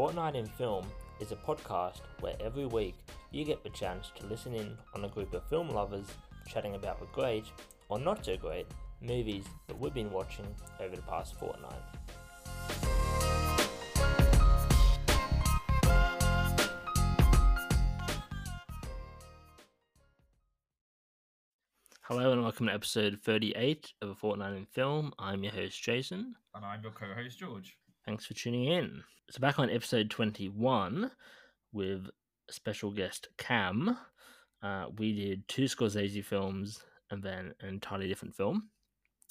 [0.00, 0.86] Fortnight in Film
[1.20, 2.94] is a podcast where every week
[3.32, 6.06] you get the chance to listen in on a group of film lovers
[6.48, 7.44] chatting about the great
[7.90, 8.66] or not so great
[9.02, 10.46] movies that we've been watching
[10.80, 11.82] over the past fortnight.
[22.04, 25.12] Hello and welcome to episode 38 of A Fortnight in Film.
[25.18, 26.36] I'm your host Jason.
[26.54, 27.76] And I'm your co host, George.
[28.06, 29.02] Thanks for tuning in.
[29.30, 31.10] So, back on episode 21
[31.72, 32.06] with
[32.50, 33.96] special guest Cam,
[34.62, 38.70] uh, we did two Scorsese films and then an entirely different film,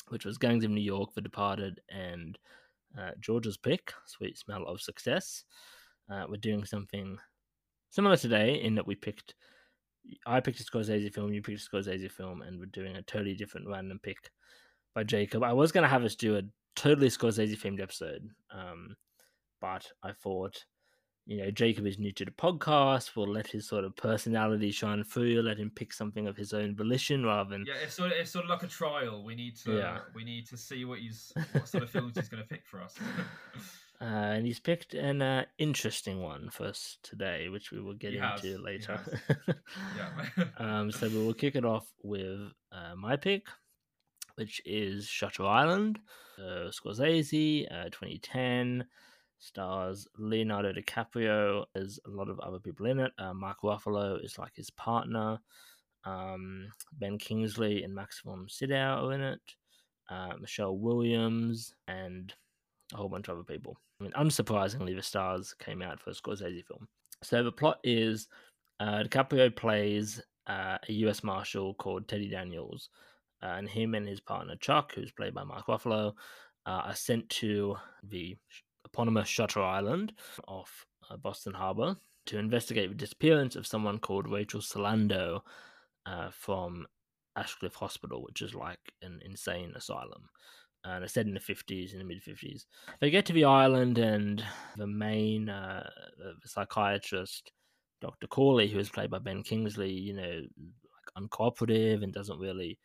[0.10, 2.38] which was Gangs of New York, The Departed, and
[2.98, 5.44] uh, George's pick, Sweet Smell of Success.
[6.12, 7.18] Uh, we're doing something
[7.90, 9.36] similar today in that we picked
[10.26, 13.36] I picked a Scorsese film, you picked a Scorsese film, and we're doing a totally
[13.36, 14.32] different random pick
[14.96, 15.44] by Jacob.
[15.44, 16.42] I was going to have us do a
[16.76, 18.96] totally Scorsese themed episode, um,
[19.62, 20.64] but I thought,
[21.26, 23.16] you know, Jacob is new to the podcast.
[23.16, 25.42] We'll let his sort of personality shine through.
[25.42, 27.76] Let him pick something of his own volition rather than yeah.
[27.84, 29.24] It's sort of it's sort of like a trial.
[29.24, 30.00] We need to yeah.
[30.16, 32.82] we need to see what he's what sort of films he's going to pick for
[32.82, 32.96] us.
[34.02, 38.12] Uh, and he's picked an uh, interesting one for us today, which we will get
[38.12, 38.60] he into has.
[38.60, 39.00] later.
[39.98, 40.46] yeah.
[40.58, 42.40] um, so we will kick it off with
[42.72, 43.46] uh, my pick,
[44.40, 46.00] which is Shutter Island,
[46.38, 48.86] uh, Scorsese, uh, 2010,
[49.40, 51.66] stars Leonardo DiCaprio.
[51.74, 53.12] There's a lot of other people in it.
[53.20, 55.40] Uh, Mark Ruffalo is like his partner.
[56.06, 59.42] Um, ben Kingsley and Max von are in it.
[60.10, 62.34] Uh, Michelle Williams and
[62.94, 63.78] a whole bunch of other people.
[64.00, 66.88] I mean, unsurprisingly, the stars came out for a Scorsese film.
[67.24, 68.30] So the plot is
[68.80, 71.24] uh, DiCaprio plays uh, a U.S.
[71.26, 72.90] Marshal called Teddy Daniels,
[73.42, 76.14] uh, and him and his partner Chuck, who's played by Mark Ruffalo,
[76.66, 78.36] uh, are sent to the
[78.86, 80.14] eponymous Shutter Island
[80.48, 81.98] off uh, Boston Harbor
[82.28, 85.42] to investigate the disappearance of someone called Rachel Sandler
[86.06, 86.86] uh, from
[87.36, 90.30] Ashcliffe Hospital, which is like an insane asylum
[90.84, 92.66] and it's set in the 50s, in the mid 50s.
[93.00, 94.44] They get to the island, and
[94.78, 95.90] the main uh,
[96.46, 97.52] psychiatrist,
[98.02, 98.28] Dr.
[98.28, 100.42] Cawley, who is played by Ben Kingsley, you know,
[101.18, 102.78] uncooperative and doesn't really,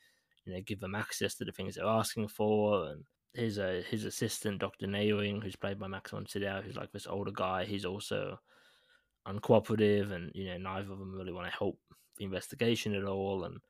[0.45, 2.87] you know, give them access to the things they're asking for.
[2.89, 4.87] And his uh, his assistant, Dr.
[4.87, 8.39] Naehring, who's played by Max von Sydow, who's like this older guy, he's also
[9.27, 11.79] uncooperative, and you know, neither of them really want to help
[12.19, 13.45] the investigation at all.
[13.45, 13.61] And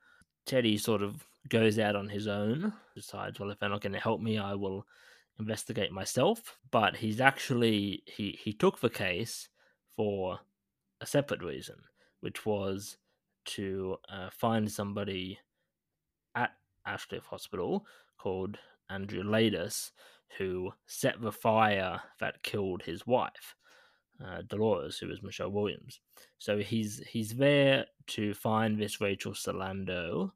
[0.45, 3.99] Teddy sort of goes out on his own, decides, well, if they're not going to
[3.99, 4.85] help me, I will
[5.39, 6.57] investigate myself.
[6.71, 9.49] But he's actually he he took the case
[9.95, 10.39] for
[11.01, 11.75] a separate reason,
[12.21, 12.97] which was
[13.45, 15.39] to uh, find somebody
[16.35, 16.51] at
[16.85, 17.85] Ashcliffe Hospital
[18.17, 18.57] called
[18.89, 19.91] Andrew Laeddis,
[20.37, 23.55] who set the fire that killed his wife.
[24.23, 25.99] Uh, Dolores, who was Michelle Williams.
[26.37, 30.31] So he's he's there to find this Rachel Sandler.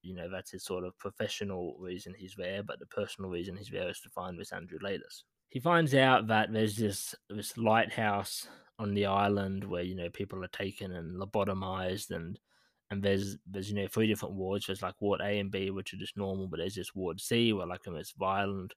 [0.00, 3.68] You know, that's his sort of professional reason he's there, but the personal reason he's
[3.68, 5.24] there is to find this Andrew Laeddis.
[5.50, 8.48] He finds out that there's this this lighthouse
[8.78, 12.38] on the island where you know people are taken and lobotomized and
[12.92, 14.66] and there's there's you know three different wards.
[14.66, 17.52] There's like ward A and B, which are just normal, but there's this ward C
[17.52, 18.74] where like the most violent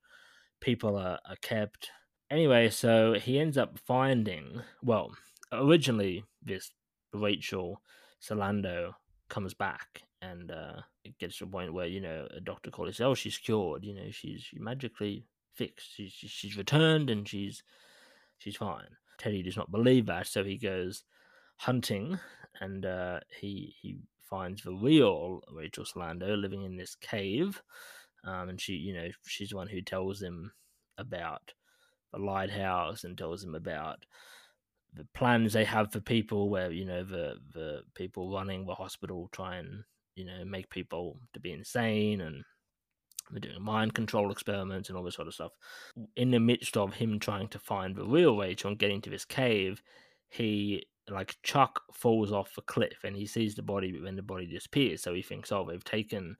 [0.61, 1.89] people are, are kept
[2.31, 5.11] Anyway, so he ends up finding, well,
[5.51, 6.71] originally this
[7.13, 7.81] Rachel
[8.21, 8.93] Sandler
[9.29, 12.99] comes back and uh, it gets to a point where, you know, a doctor calls,
[12.99, 15.95] oh, she's cured, you know, she's she magically fixed.
[15.95, 17.61] She's, she's returned and she's
[18.39, 18.97] she's fine.
[19.19, 21.03] Teddy does not believe that, so he goes
[21.57, 22.19] hunting
[22.61, 23.97] and uh, he he
[24.29, 27.61] finds the real Rachel Sandler living in this cave.
[28.23, 30.51] Um, and she, you know, she's the one who tells him
[30.97, 31.53] about
[32.13, 34.05] a lighthouse and tells him about
[34.93, 39.29] the plans they have for people where you know the the people running the hospital
[39.33, 39.83] try and
[40.15, 42.45] you know make people to be insane and
[43.31, 45.51] they're doing mind control experiments and all this sort of stuff.
[46.15, 49.25] In the midst of him trying to find the real Rachel and getting to this
[49.25, 49.81] cave,
[50.29, 54.21] he like Chuck falls off a cliff and he sees the body, but then the
[54.21, 55.01] body disappears.
[55.01, 56.37] So he thinks, oh, they've taken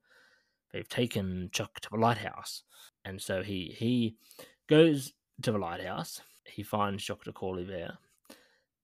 [0.74, 2.64] they've taken Chuck to the lighthouse,
[3.04, 4.16] and so he he
[4.68, 5.14] goes
[5.44, 6.22] to the lighthouse.
[6.46, 7.32] He finds Dr.
[7.32, 7.98] Cawley there.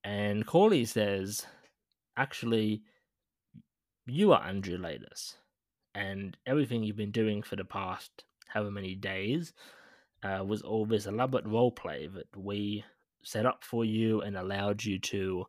[0.03, 1.45] And Cawley says,
[2.17, 2.81] actually,
[4.07, 5.35] you are Andrew Laeddis.
[5.93, 9.53] And everything you've been doing for the past however many days
[10.23, 12.83] uh, was all this elaborate role play that we
[13.23, 15.45] set up for you and allowed you to,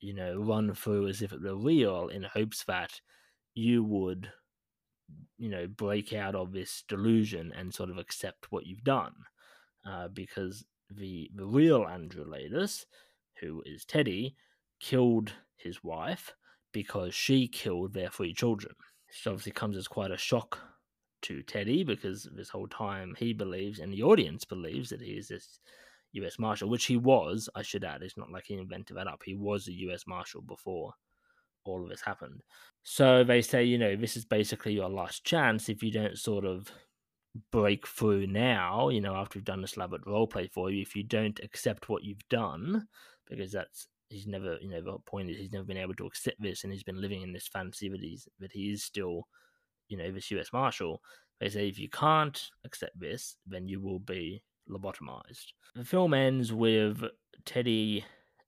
[0.00, 3.00] you know, run through as if it were real in hopes that
[3.54, 4.30] you would,
[5.38, 9.14] you know, break out of this delusion and sort of accept what you've done
[9.86, 12.84] uh, because the the real Andrew Laeddis,
[13.40, 14.36] who is Teddy,
[14.80, 16.34] killed his wife
[16.72, 18.74] because she killed their three children.
[19.08, 20.58] Which obviously comes as quite a shock
[21.22, 25.28] to Teddy because this whole time he believes, and the audience believes, that he is
[25.28, 25.60] this
[26.16, 26.38] U.S.
[26.38, 27.48] Marshal, which he was.
[27.54, 29.22] I should add, it's not like he invented that up.
[29.24, 30.04] He was a U.S.
[30.06, 30.92] Marshal before
[31.64, 32.42] all of this happened.
[32.82, 36.44] So they say, you know, this is basically your last chance if you don't sort
[36.44, 36.70] of
[37.50, 40.96] break through now, you know, after we've done this elaborate role play for you, if
[40.96, 42.86] you don't accept what you've done,
[43.28, 46.40] because that's he's never, you know, the point is he's never been able to accept
[46.40, 49.26] this, and he's been living in this fantasy that he's that he is still,
[49.88, 50.52] you know, this U.S.
[50.52, 51.00] Marshal.
[51.40, 55.52] They say if you can't accept this, then you will be lobotomized.
[55.74, 57.02] The film ends with
[57.44, 58.04] Teddy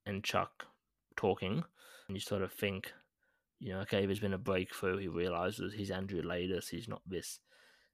[0.06, 0.66] and Chuck
[1.16, 1.64] talking,
[2.08, 2.92] and you sort of think,
[3.60, 4.98] you know, okay, there's been a breakthrough.
[4.98, 6.70] He realizes he's Andrew Laeddis.
[6.70, 7.40] He's not this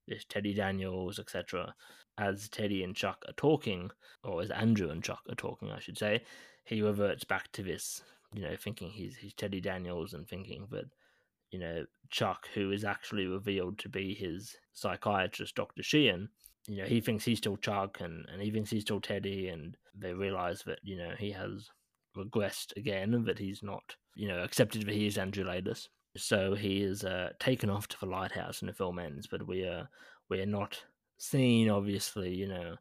[0.06, 1.74] this Teddy Daniels, etc.
[2.18, 3.90] As Teddy and Chuck are talking,
[4.22, 6.22] or as Andrew and Chuck are talking, I should say,
[6.64, 10.86] he reverts back to this, you know, thinking he's he's Teddy Daniels and thinking that,
[11.50, 15.82] you know, Chuck, who is actually revealed to be his psychiatrist, Dr.
[15.82, 16.28] Sheehan,
[16.66, 19.76] you know, he thinks he's still Chuck and, and he thinks he's still Teddy and
[19.94, 21.68] they realize that, you know, he has
[22.16, 23.82] regressed again, that he's not,
[24.14, 25.88] you know, accepted that he is Andrew Laeddis.
[26.16, 29.64] So he is uh, taken off to the lighthouse and the film ends, but we
[29.64, 29.88] are
[30.30, 30.80] we are not
[31.18, 32.76] seen, obviously, you know,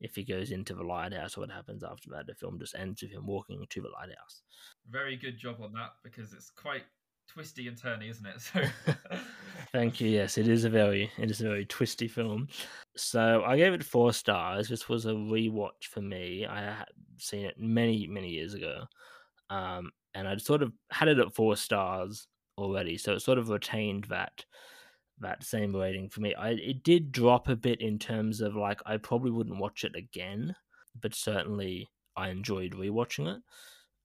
[0.00, 2.26] if he goes into the lighthouse or what happens after that.
[2.26, 4.42] The film just ends with him walking to the lighthouse.
[4.90, 6.82] Very good job on that because it's quite
[7.32, 8.40] twisty and turny, isn't it?
[8.84, 8.96] So
[9.72, 10.08] Thank you.
[10.08, 12.48] Yes, it is a very it is a very twisty film.
[12.96, 14.68] So I gave it four stars.
[14.68, 16.44] This was a rewatch for me.
[16.44, 16.88] I had
[17.18, 18.84] seen it many many years ago,
[19.48, 22.26] um, and I'd sort of had it at four stars
[22.58, 24.44] already, so it sort of retained that
[25.20, 26.34] that same rating for me.
[26.34, 29.96] I it did drop a bit in terms of like I probably wouldn't watch it
[29.96, 30.54] again,
[31.00, 33.42] but certainly I enjoyed rewatching it.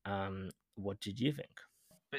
[0.09, 1.50] Um, what did you think?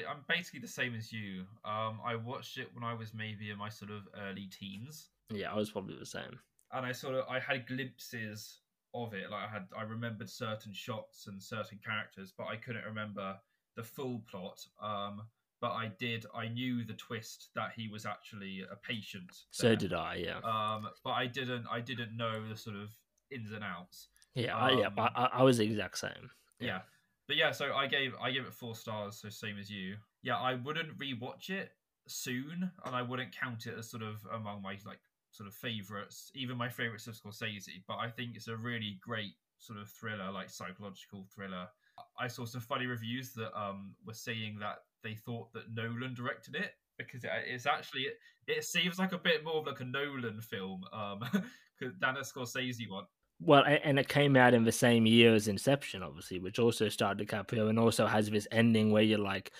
[0.07, 1.45] I'm basically the same as you.
[1.65, 5.09] Um, I watched it when I was maybe in my sort of early teens.
[5.29, 6.39] Yeah, I was probably the same.
[6.71, 8.59] And I sort of I had glimpses
[8.93, 9.29] of it.
[9.29, 13.37] Like I had I remembered certain shots and certain characters, but I couldn't remember
[13.75, 14.65] the full plot.
[14.81, 15.23] Um,
[15.61, 16.25] but I did.
[16.33, 19.31] I knew the twist that he was actually a patient.
[19.59, 19.71] There.
[19.71, 20.15] So did I.
[20.15, 20.37] Yeah.
[20.37, 21.65] Um, but I didn't.
[21.69, 22.89] I didn't know the sort of
[23.31, 24.07] ins and outs.
[24.35, 24.55] Yeah.
[24.55, 25.09] Um, I, yeah.
[25.15, 26.29] I, I was the exact same.
[26.59, 26.67] Yeah.
[26.67, 26.79] yeah.
[27.29, 27.51] But yeah.
[27.51, 28.13] So I gave.
[28.21, 29.21] I gave it four stars.
[29.21, 29.95] So same as you.
[30.23, 30.37] Yeah.
[30.37, 31.69] I wouldn't rewatch it
[32.07, 34.99] soon, and I wouldn't count it as sort of among my like
[35.29, 36.31] sort of favorites.
[36.33, 37.83] Even my favorites of Scorsese.
[37.87, 41.67] But I think it's a really great sort of thriller, like psychological thriller.
[42.19, 46.55] I saw some funny reviews that um were saying that they thought that Nolan directed
[46.55, 48.17] it because it, it's actually it,
[48.47, 51.19] it seems like a bit more of like a Nolan film um
[51.79, 53.05] than a Scorsese one.
[53.41, 57.19] Well, and it came out in the same year as Inception, obviously, which also starred
[57.19, 59.51] DiCaprio and also has this ending where you're like,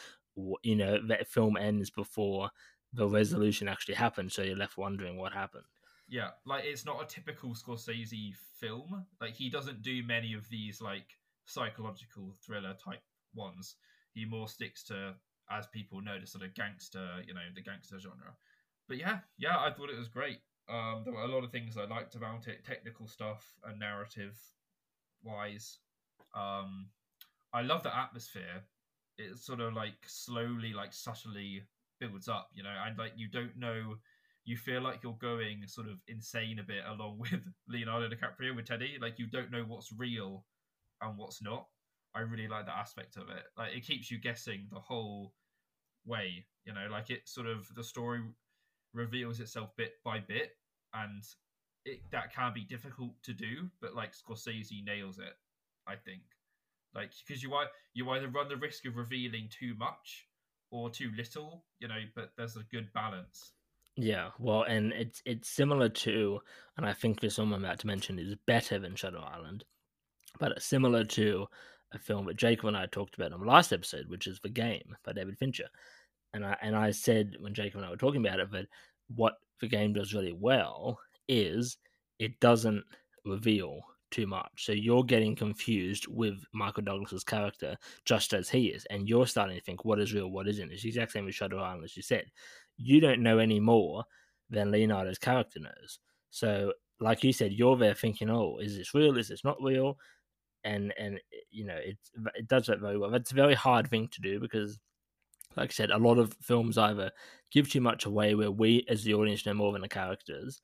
[0.64, 2.50] you know, that film ends before
[2.94, 5.66] the resolution actually happens, so you're left wondering what happened.
[6.08, 9.06] Yeah, like it's not a typical Scorsese film.
[9.22, 11.06] Like he doesn't do many of these like
[11.46, 13.02] psychological thriller type
[13.36, 13.76] ones.
[14.14, 15.16] He more sticks to
[15.52, 18.36] as people know, the sort of gangster, you know, the gangster genre.
[18.88, 20.40] But yeah, yeah, I thought it was great.
[20.70, 24.40] Um, there were a lot of things I liked about it, technical stuff and narrative
[25.24, 25.80] wise.
[26.36, 26.90] Um,
[27.54, 28.64] I love the atmosphere.
[29.18, 31.64] It sort of like slowly, like subtly
[32.00, 33.96] builds up, you know, and like you don't know,
[34.46, 38.66] you feel like you're going sort of insane a bit along with Leonardo DiCaprio with
[38.66, 38.98] Teddy.
[39.02, 40.46] Like you don't know what's real
[41.02, 41.68] and what's not.
[42.16, 43.44] I really like that aspect of it.
[43.58, 45.34] Like it keeps you guessing the whole
[46.06, 46.46] way.
[46.66, 48.22] You know, like it sort of the story
[48.94, 50.52] reveals itself bit by bit,
[50.94, 51.24] and
[51.86, 53.70] it that can be difficult to do.
[53.82, 55.34] But like Scorsese nails it,
[55.88, 56.22] I think.
[56.94, 57.54] Like because you
[57.94, 60.28] you either run the risk of revealing too much
[60.72, 62.02] or too little, you know.
[62.16, 63.54] But there's a good balance.
[63.96, 66.40] Yeah, well, and it's it's similar to,
[66.78, 69.66] and I think this one I'm about to mention is better than Shutter Island,
[70.40, 71.48] but it's similar to
[71.92, 74.50] a film that Jacob and I talked about on the last episode, which is The
[74.50, 75.68] Game by David Fincher.
[76.34, 78.68] And I and I said when Jacob and I were talking about it that
[79.16, 81.78] what The Game does really well is
[82.20, 82.84] it doesn't
[83.26, 83.82] reveal
[84.12, 84.66] too much.
[84.66, 89.56] So you're getting confused with Michael Douglas's character just as he is, and you're starting
[89.58, 90.72] to think what is real, what isn't.
[90.72, 92.26] It's the exact same with Shutter Island, as you said.
[92.78, 94.04] You don't know any more
[94.50, 96.00] than Leonardo's character knows.
[96.32, 99.18] So, like you said, you're there thinking, "Oh, is this real?
[99.18, 99.98] Is this not real?"
[100.64, 101.98] and and eh, you know it
[102.36, 103.14] it does that very well.
[103.16, 104.80] It's a very hard thing to do because,
[105.56, 107.12] like I said, a lot of films either
[107.52, 110.62] give too much away where we as the audience know more than the characters,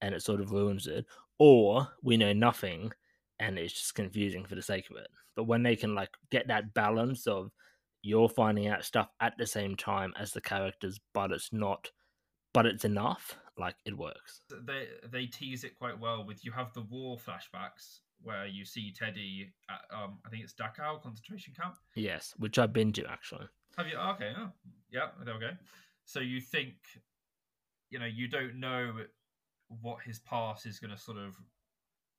[0.00, 1.06] and it sort of ruins it,
[1.38, 2.92] or we know nothing
[3.38, 5.08] and it's just confusing for the sake of it.
[5.34, 7.50] But when they can like get that balance of
[8.02, 11.90] you're finding out stuff at the same time as the characters, but it's not,
[12.54, 13.36] but it's enough.
[13.58, 14.42] Like it works.
[14.66, 18.92] They they tease it quite well with you have the war flashbacks where you see
[18.92, 21.76] Teddy at um I think it's Dachau concentration camp.
[21.94, 23.46] Yes, which I've been to actually.
[23.76, 23.96] Have you?
[23.96, 24.52] Okay, oh,
[24.90, 25.50] yeah, there we go.
[26.06, 26.74] So you think,
[27.90, 28.92] you know, you don't know
[29.82, 31.36] what his past is going to sort of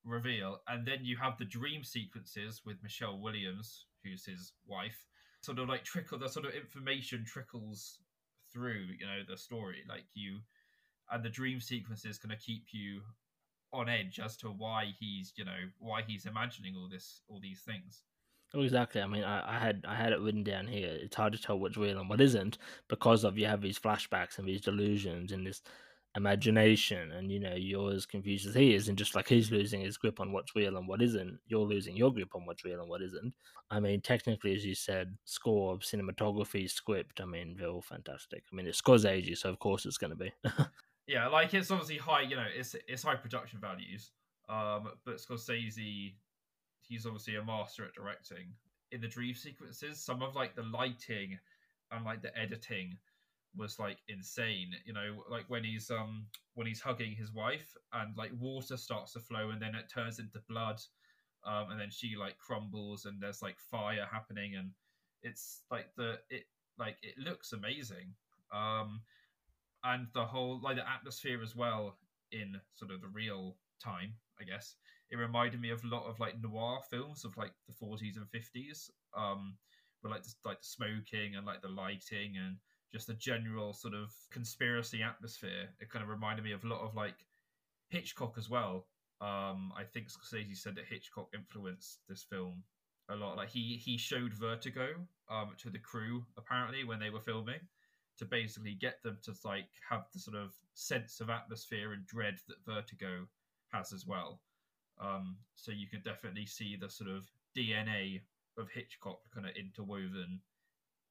[0.06, 5.08] reveal, and then you have the dream sequences with Michelle Williams, who's his wife,
[5.42, 8.00] sort of like trickle the sort of information trickles
[8.54, 9.84] through, you know, the story.
[9.90, 10.40] Like you,
[11.10, 13.02] and the dream sequence is going to keep you
[13.74, 17.62] on edge as to why he's, you know, why he's imagining all this, all these
[17.62, 18.04] things.
[18.54, 19.02] Exactly.
[19.02, 20.98] I mean, I, I had I had it written down here.
[21.02, 24.38] It's hard to tell what's real and what isn't because of you have these flashbacks
[24.38, 25.62] and these delusions and this
[26.16, 29.82] imagination, and you know you're as confused as he is, and just like he's losing
[29.82, 32.80] his grip on what's real and what isn't, you're losing your grip on what's real
[32.80, 33.34] and what isn't.
[33.70, 37.20] I mean, technically, as you said, score, cinematography, script.
[37.22, 38.44] I mean, they're all fantastic.
[38.52, 40.32] I mean, it's Scorsese, so of course it's going to be.
[41.08, 42.22] yeah, like it's obviously high.
[42.22, 44.12] You know, it's it's high production values.
[44.50, 46.14] Um, but Scorsese
[46.88, 48.54] he's obviously a master at directing.
[48.92, 51.38] In the dream sequences, some of like the lighting
[51.92, 52.98] and like the editing
[53.56, 54.72] was like insane.
[54.86, 59.14] You know, like when he's um when he's hugging his wife and like water starts
[59.14, 60.80] to flow and then it turns into blood,
[61.46, 64.72] um, and then she like crumbles and there's like fire happening and
[65.24, 66.44] it's like the it
[66.78, 68.14] like it looks amazing.
[68.54, 69.02] Um,
[69.84, 71.98] and the whole like the atmosphere as well
[72.32, 74.76] in sort of the real time, I guess,
[75.10, 78.30] it reminded me of a lot of like noir films of like the 40s and
[78.30, 79.58] 50s um
[80.04, 82.58] with like the, like the smoking and like the lighting and
[82.92, 85.70] just the general sort of conspiracy atmosphere.
[85.80, 87.26] It kind of reminded me of a lot of like
[87.90, 88.88] hitchcock as well.
[89.22, 92.64] Um i think scorsese said that hitchcock influenced this film
[93.10, 93.38] a lot.
[93.38, 97.62] Like he he showed vertigo um to the crew apparently when they were filming
[98.18, 102.36] to basically get them to like have the sort of sense of atmosphere and dread
[102.48, 103.28] that vertigo
[103.72, 104.42] has as well
[105.00, 107.26] um, so you can definitely see the sort of
[107.56, 108.22] DNA
[108.58, 110.40] of Hitchcock kind of interwoven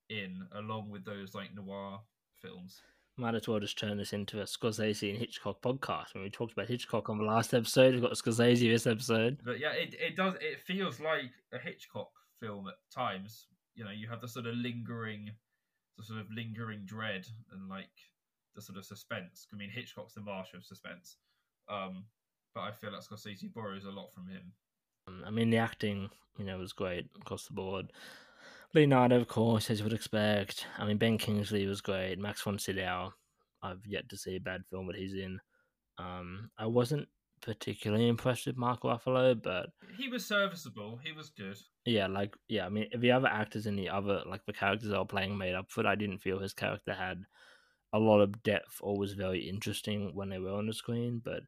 [0.09, 2.01] in, along with those like noir
[2.41, 2.81] films.
[3.19, 6.13] Might as well just turn this into a Scorsese and Hitchcock podcast.
[6.13, 9.39] When we talked about Hitchcock on the last episode, we've got Scorsese this episode.
[9.43, 10.35] But yeah, it, it does.
[10.41, 13.47] It feels like a Hitchcock film at times.
[13.75, 15.31] You know, you have the sort of lingering,
[15.97, 17.89] the sort of lingering dread and like
[18.55, 19.47] the sort of suspense.
[19.53, 21.17] I mean, Hitchcock's the master of suspense.
[21.71, 22.05] Um,
[22.57, 24.53] but I feel like Scorsese borrows a lot from him.
[25.07, 26.09] Um, I mean, the acting,
[26.39, 27.93] you know, was great across the board.
[28.75, 30.67] Leonardo, of course, as you would expect.
[30.79, 32.19] I mean, Ben Kingsley was great.
[32.19, 33.13] Max von Sydow,
[33.63, 35.39] I've yet to see a bad film that he's in.
[35.99, 37.09] Um, I wasn't
[37.43, 39.67] particularly impressed with Mark Ruffalo, but
[39.99, 40.99] he was serviceable.
[41.05, 41.59] He was good.
[41.85, 42.65] Yeah, like yeah.
[42.65, 45.55] I mean, the other actors in the other like the characters they were playing made
[45.55, 45.87] up for it.
[45.87, 47.23] I didn't feel his character had
[47.93, 51.43] a lot of depth or was very interesting when they were on the screen, but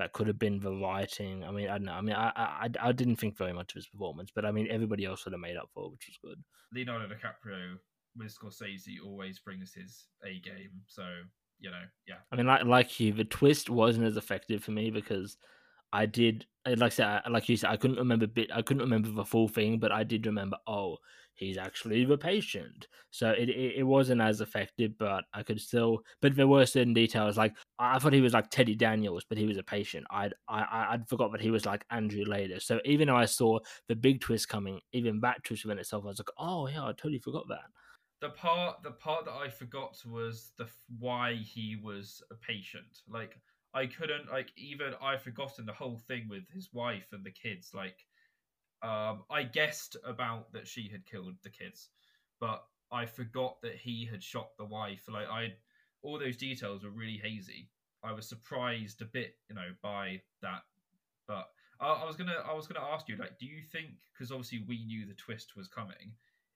[0.00, 1.44] that could have been the writing.
[1.44, 1.92] I mean, I don't know.
[1.92, 4.66] I mean, I, I I didn't think very much of his performance, but I mean,
[4.70, 6.42] everybody else sort of made up for, it, which was good.
[6.72, 7.76] Leonardo DiCaprio
[8.16, 11.02] with Scorsese always brings his A game, so
[11.58, 12.14] you know, yeah.
[12.32, 15.36] I mean, like like you, the twist wasn't as effective for me because
[15.92, 19.10] I did, like I said, like you said, I couldn't remember bit, I couldn't remember
[19.10, 20.56] the full thing, but I did remember.
[20.66, 20.98] Oh,
[21.40, 22.86] he's actually the patient.
[23.10, 26.00] So it, it, it wasn't as effective, but I could still.
[26.20, 29.46] But there were certain details, like I thought he was like Teddy Daniels, but he
[29.46, 30.06] was a patient.
[30.10, 32.60] I'd I I'd forgot that he was like Andrew later.
[32.60, 36.08] So even though I saw the big twist coming, even that twist within itself, I
[36.08, 37.64] was like, oh yeah, I totally forgot that.
[38.20, 40.68] The part the part that I forgot was the
[40.98, 43.00] why he was a patient.
[43.08, 43.40] Like
[43.72, 47.72] I couldn't like even I've forgotten the whole thing with his wife and the kids.
[47.72, 48.04] Like
[48.82, 51.88] um, I guessed about that she had killed the kids,
[52.40, 55.02] but I forgot that he had shot the wife.
[55.08, 55.52] Like I,
[56.02, 57.68] all those details were really hazy.
[58.02, 60.62] I was surprised a bit, you know, by that.
[61.28, 61.48] But
[61.78, 63.90] I, I was gonna, I was gonna ask you, like, do you think?
[64.12, 66.14] Because obviously we knew the twist was coming.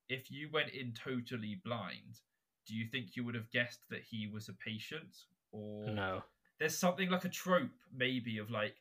[0.09, 2.21] If you went in totally blind,
[2.67, 5.17] do you think you would have guessed that he was a patient?
[5.53, 6.23] Or no?
[6.59, 8.77] There's something like a trope, maybe, of like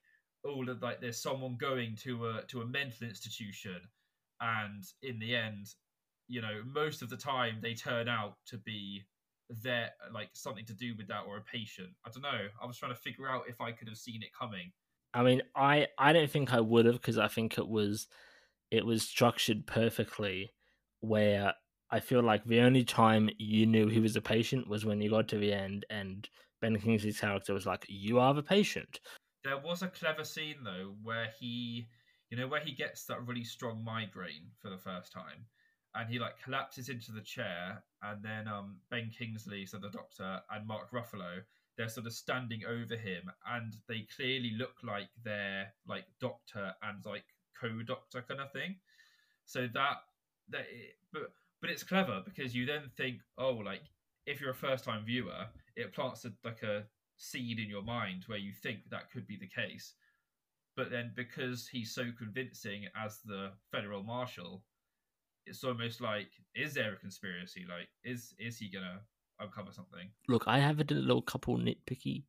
[0.46, 3.80] oh, all of like there's someone going to a to a mental institution
[4.42, 5.68] and in the end
[6.27, 9.03] you know most of the time they turn out to be
[9.62, 11.89] there like something to do with that or a patient.
[12.06, 12.48] I don't know.
[12.62, 14.72] I was trying to figure out if i could have seen it coming.
[15.13, 18.08] I mean i i don't think i would have because i think it was
[18.72, 20.51] it was structured perfectly
[21.01, 21.53] where
[21.92, 25.12] i feel like the only time you knew he was a patient was when you
[25.12, 26.30] got to the end and
[26.63, 29.00] ben kingsley's character was like you are the patient
[29.43, 31.88] there was a clever scene though where he
[32.29, 35.46] You know where he gets that really strong migraine for the first time,
[35.93, 40.41] and he like collapses into the chair, and then um Ben Kingsley, so the doctor,
[40.50, 41.43] and Mark Ruffalo,
[41.77, 47.05] they're sort of standing over him, and they clearly look like they're like doctor and
[47.05, 48.82] like co-doctor kind of thing.
[49.46, 49.98] So that
[50.50, 50.65] that
[51.12, 53.86] but but it's clever because you then think, oh, like
[54.25, 56.84] if you're a first time viewer, it plants a, like a
[57.18, 59.94] seed in your mind where you think that could be the case.
[60.75, 64.63] But then because he's so convincing as the federal marshal,
[65.46, 67.65] it's almost like, is there a conspiracy?
[67.68, 69.01] Like, is is he gonna
[69.39, 70.10] uncover something?
[70.27, 72.24] Look, I have a little couple nitpicky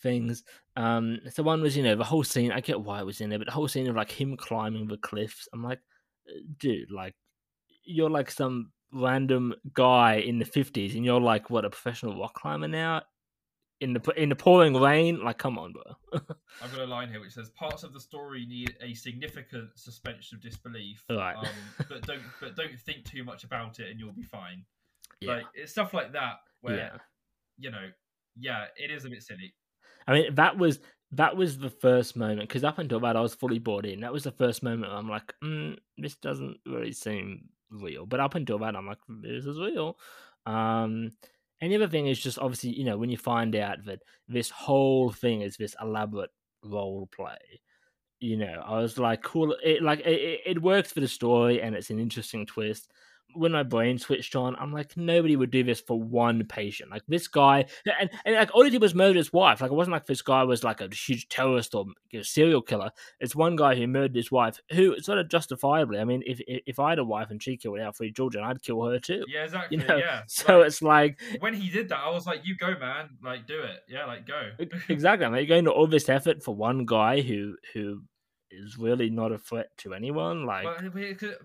[0.00, 0.44] things.
[0.76, 2.52] Um, so one was, you know, the whole scene.
[2.52, 4.86] I get why it was in there, but the whole scene of like him climbing
[4.86, 5.48] the cliffs.
[5.52, 5.80] I'm like,
[6.28, 7.14] uh, dude, like
[7.84, 12.34] you're like some random guy in the 50s and you're like what a professional rock
[12.34, 13.02] climber now
[13.80, 15.82] in the in the pouring rain like come on bro
[16.62, 20.36] i've got a line here which says parts of the story need a significant suspension
[20.36, 21.34] of disbelief right.
[21.36, 21.46] um,
[21.88, 24.62] but don't but don't think too much about it and you'll be fine
[25.20, 25.34] yeah.
[25.34, 26.98] like it's stuff like that where yeah.
[27.58, 27.88] you know
[28.36, 29.52] yeah it is a bit silly
[30.06, 30.78] i mean that was
[31.12, 34.00] that was the first moment because up until that I was fully bought in.
[34.00, 38.06] That was the first moment I'm like, mm, this doesn't really seem real.
[38.06, 39.96] But up until that, I'm like, this is real.
[40.46, 41.10] Um,
[41.60, 44.50] and the other thing is just obviously, you know, when you find out that this
[44.50, 46.30] whole thing is this elaborate
[46.64, 47.60] role play,
[48.20, 49.56] you know, I was like, cool.
[49.64, 52.90] It like it, it works for the story and it's an interesting twist
[53.34, 56.90] when my brain switched on, I'm like, nobody would do this for one patient.
[56.90, 57.66] Like this guy,
[58.00, 59.60] and, and like all he did was murder his wife.
[59.60, 62.62] Like it wasn't like this guy was like a huge terrorist or you know, serial
[62.62, 62.90] killer.
[63.20, 65.98] It's one guy who murdered his wife, who sort of justifiably.
[65.98, 68.62] I mean, if if I had a wife and she killed our three children, I'd
[68.62, 69.24] kill her too.
[69.28, 69.78] Yeah, exactly.
[69.78, 69.96] You know?
[69.96, 70.22] Yeah.
[70.26, 73.10] So like, it's like when he did that, I was like, you go, man.
[73.22, 73.80] Like do it.
[73.88, 74.50] Yeah, like go.
[74.88, 75.26] exactly.
[75.26, 78.02] I mean, you're going to all this effort for one guy who who
[78.52, 80.46] is really not a threat to anyone.
[80.46, 80.64] Like,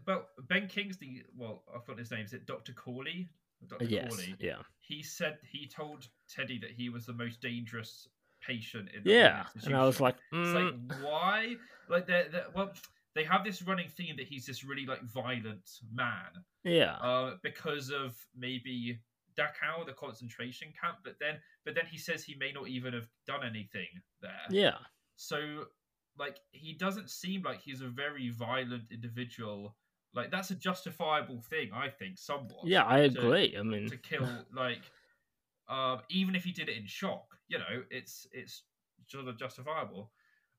[0.06, 3.30] but Ben Kingsley, well, I thought his name is it Doctor Corley?
[3.67, 3.86] Dr.
[3.86, 4.58] Yes, Cawley, yeah.
[4.80, 8.08] He said he told Teddy that he was the most dangerous
[8.46, 10.43] patient in the yeah, and I was like, mm.
[10.43, 11.56] it's like why?
[11.89, 12.72] Like they they well,
[13.15, 16.43] they have this running theme that he's this really like violent man.
[16.63, 19.00] Yeah, uh, because of maybe
[19.38, 20.98] Dachau, the concentration camp.
[21.04, 23.88] But then, but then he says he may not even have done anything
[24.22, 24.32] there.
[24.50, 24.76] Yeah.
[25.15, 25.65] So
[26.20, 29.76] like he doesn't seem like he's a very violent individual.
[30.14, 32.66] Like that's a justifiable thing, I think, somewhat.
[32.66, 33.56] Yeah, I agree.
[33.58, 34.82] I mean, to kill like,
[35.70, 38.64] um, even if he did it in shock, you know, it's it's
[39.08, 40.12] sort of justifiable.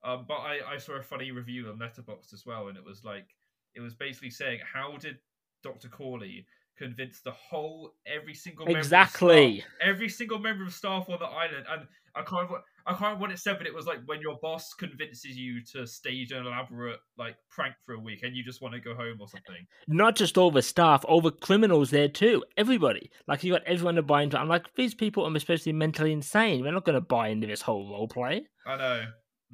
[0.05, 3.05] Um, but I I saw a funny review on Letterboxd as well, and it was
[3.05, 3.35] like
[3.75, 5.19] it was basically saying how did
[5.63, 11.19] Doctor Cawley convince the whole every single exactly staff, every single member of staff on
[11.19, 13.87] the island and I can't remember, I can't remember what it said, but it was
[13.87, 18.23] like when your boss convinces you to stage an elaborate like prank for a week
[18.23, 19.67] and you just want to go home or something.
[19.87, 22.43] Not just all the staff, all the criminals there too.
[22.57, 23.11] Everybody.
[23.27, 24.41] Like you got everyone to buy into.
[24.41, 26.63] I'm like, these people are be mentally insane.
[26.63, 28.47] We're not going to buy into this whole role play.
[28.67, 29.05] I know.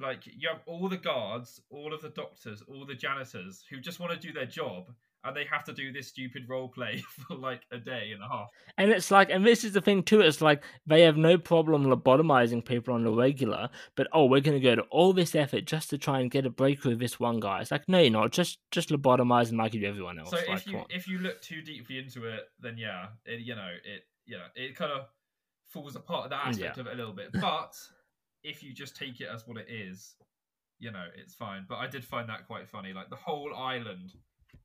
[0.01, 3.99] Like you have all the guards, all of the doctors, all the janitors who just
[3.99, 4.85] want to do their job,
[5.25, 8.29] and they have to do this stupid role play for like a day and a
[8.29, 8.49] half.
[8.77, 10.21] And it's like, and this is the thing too.
[10.21, 14.61] It's like they have no problem lobotomizing people on the regular, but oh, we're going
[14.61, 17.19] to go to all this effort just to try and get a breakthrough with this
[17.19, 17.61] one guy.
[17.61, 18.33] It's like, no, you're not.
[18.33, 20.31] Just just lobotomize like you do everyone else.
[20.31, 23.55] So like, if you if you look too deeply into it, then yeah, it, you
[23.55, 24.03] know it.
[24.27, 25.07] Yeah, it kind of
[25.67, 26.81] falls apart that aspect yeah.
[26.81, 27.31] of it a little bit.
[27.33, 27.75] But
[28.43, 30.15] if you just take it as what it is,
[30.79, 31.67] you know, it's fine.
[31.69, 32.93] But I did find that quite funny.
[32.93, 34.13] Like the whole island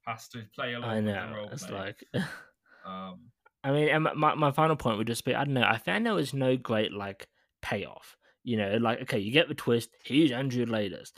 [0.09, 1.31] has to play along I know.
[1.35, 1.77] role it's play.
[1.77, 2.03] like
[2.85, 3.19] um
[3.63, 6.05] I mean and my my final point would just be I don't know, I found
[6.05, 7.27] there was no great like
[7.61, 8.15] payoff.
[8.43, 11.11] You know, like okay, you get the twist, he's Andrew Laeddis.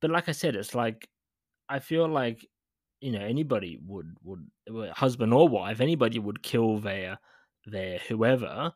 [0.00, 1.08] But like I said, it's like
[1.68, 2.46] I feel like
[3.00, 4.48] you know anybody would would
[4.92, 7.18] husband or wife anybody would kill their
[7.66, 8.72] their whoever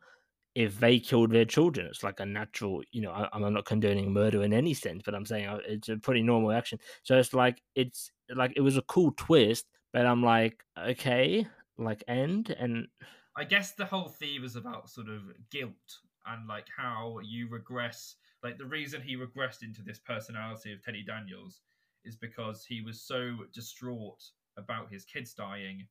[0.55, 1.87] if they killed their children.
[1.87, 5.15] It's like a natural, you know, I, am not condoning murder in any sense, but
[5.15, 6.79] I'm saying uh, it's a pretty normal action.
[7.03, 11.47] So it's like, it's like, it was a cool twist, but I'm like, okay,
[11.79, 12.55] like, end.
[12.59, 12.87] And
[13.37, 15.73] I guess the whole theme is about sort of guilt
[16.27, 18.17] and like how you regress.
[18.43, 21.62] Like, the reason he regressed into this personality of Teddy Daniels
[22.05, 24.23] is because he was so distraught
[24.59, 25.87] about his kids dying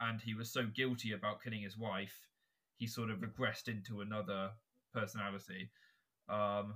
[0.00, 2.18] and he was so guilty about killing his wife
[2.84, 4.50] he sort of regressed into another
[4.92, 5.70] personality.
[6.28, 6.74] Um,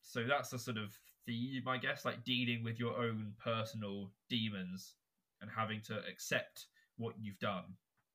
[0.00, 4.94] so that's a sort of theme, I guess, like dealing with your own personal demons
[5.42, 7.64] and having to accept what you've done,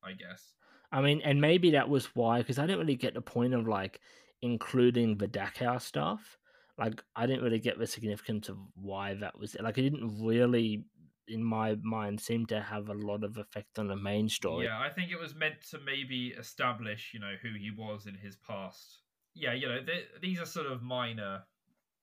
[0.03, 0.55] I guess.
[0.91, 3.67] I mean, and maybe that was why, because I didn't really get the point of
[3.67, 3.99] like
[4.41, 6.39] including the Dachau stuff.
[6.77, 10.85] like I didn't really get the significance of why that was like it didn't really
[11.27, 14.65] in my mind seem to have a lot of effect on the main story.
[14.65, 18.15] Yeah, I think it was meant to maybe establish, you know, who he was in
[18.15, 19.01] his past.
[19.33, 21.43] Yeah, you know, th- these are sort of minor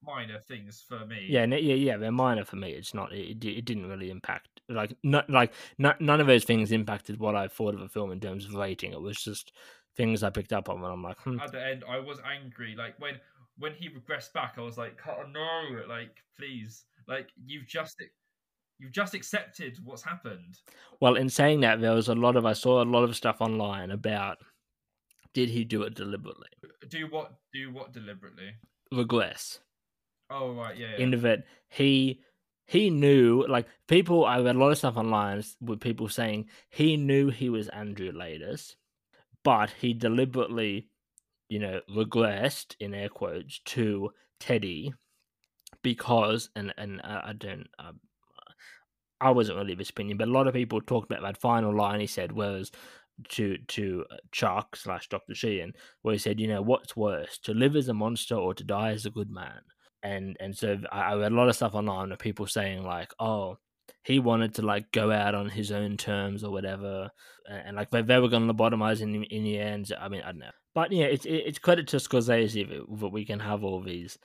[0.04, 1.26] minor things for me.
[1.28, 1.96] Yeah, yeah, yeah.
[1.96, 2.72] They're minor for me.
[2.72, 3.12] It's not.
[3.12, 4.48] It, it didn't really impact.
[4.68, 8.12] Like, not like not, none of those things impacted what I thought of the film
[8.12, 8.92] in terms of rating.
[8.92, 9.52] It was just
[9.96, 11.38] things I picked up on when I'm like, hmm.
[11.40, 12.74] at the end, I was angry.
[12.76, 13.14] Like when
[13.58, 18.02] when he regressed back, I was like, oh no, like please, like you've just
[18.83, 20.59] you've just accepted what's happened.
[21.01, 23.40] Well, in saying that, there was a lot of I saw a lot of stuff
[23.40, 24.38] online about
[25.33, 26.49] did he do it deliberately?
[26.88, 27.33] Do what?
[27.55, 28.51] Do what deliberately?
[28.90, 29.61] Regress.
[30.31, 30.88] Oh right, yeah.
[30.99, 31.05] yeah.
[31.05, 32.21] Into that he
[32.66, 34.25] he knew like people.
[34.25, 38.12] I read a lot of stuff online with people saying he knew he was Andrew
[38.12, 38.75] Laeddis,
[39.45, 40.88] but he deliberately,
[41.49, 44.92] you know, regressed in air quotes to Teddy
[45.83, 47.68] because and and uh, I don't.
[47.79, 47.92] Uh,
[49.22, 51.74] I wasn't really of his opinion, but a lot of people talked about that final
[51.74, 52.70] line he said was
[53.30, 57.54] to to uh, Chuck slash Doctor Sheehan, where he said, you know, what's worse, to
[57.54, 59.61] live as a monster or to die as a good man?
[60.02, 63.12] And and so I, I read a lot of stuff online of people saying like,
[63.20, 63.58] oh,
[64.04, 67.11] he wanted to like go out on his own terms or whatever,
[67.48, 69.92] and, and like they, they were going to lobotomize in in the end.
[70.00, 72.68] I mean, I don't know, but yeah, it's it's credit to Scorsese
[73.00, 74.18] that we can have all these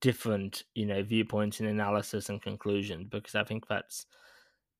[0.00, 4.06] different you know viewpoints and analysis and conclusions because I think that's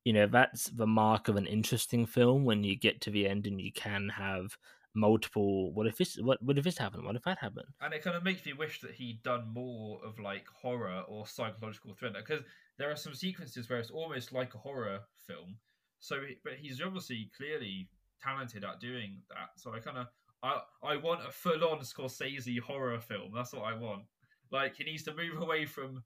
[0.09, 3.47] you know that's the mark of an interesting film when you get to the end
[3.47, 4.57] and you can have
[4.95, 7.05] multiple what if this what, what if this happened?
[7.05, 7.67] What if that happened?
[7.83, 11.27] And it kind of makes me wish that he'd done more of like horror or
[11.27, 12.43] psychological thriller because
[12.79, 15.57] there are some sequences where it's almost like a horror film.
[16.01, 17.91] So but he's obviously clearly
[18.23, 19.51] talented at doing that.
[19.59, 20.07] So i kind of
[20.43, 23.33] i i want a full-on scorsese horror film.
[23.35, 24.05] That's what i want.
[24.51, 26.03] Like he needs to move away from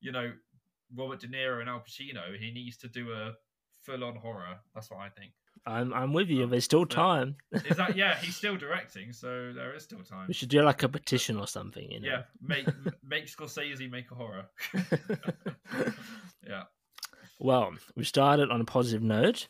[0.00, 0.32] you know
[0.94, 2.36] Robert De Niro and Al Pacino.
[2.38, 3.32] He needs to do a
[3.82, 4.58] full-on horror.
[4.74, 5.32] That's what I think.
[5.64, 6.44] I'm I'm with you.
[6.44, 7.36] Um, There's still time.
[7.52, 8.16] is that yeah?
[8.20, 10.28] He's still directing, so there is still time.
[10.28, 11.90] We should do like a petition or something.
[11.90, 12.08] You know?
[12.08, 12.66] Yeah, make
[13.04, 14.44] make Scorsese make a horror.
[16.46, 16.64] yeah.
[17.40, 19.48] Well, we started on a positive note.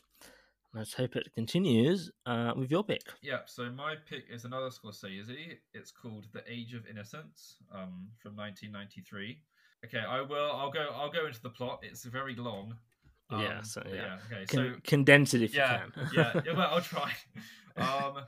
[0.73, 3.01] Let's hope it continues uh, with your pick.
[3.21, 5.57] Yeah, so my pick is another Scorsese.
[5.73, 9.41] It's called The Age of Innocence um, from 1993.
[9.85, 10.51] Okay, I will.
[10.51, 10.87] I'll go.
[10.95, 11.79] I'll go into the plot.
[11.83, 12.75] It's very long.
[13.29, 13.61] Um, yeah.
[13.61, 13.93] So, yeah.
[13.93, 14.17] yeah.
[14.25, 14.45] Okay.
[14.45, 16.09] Con- so condense it if yeah, you can.
[16.15, 16.41] yeah.
[16.45, 16.57] Yeah.
[16.57, 17.11] Well, I'll try.
[17.77, 18.23] Um,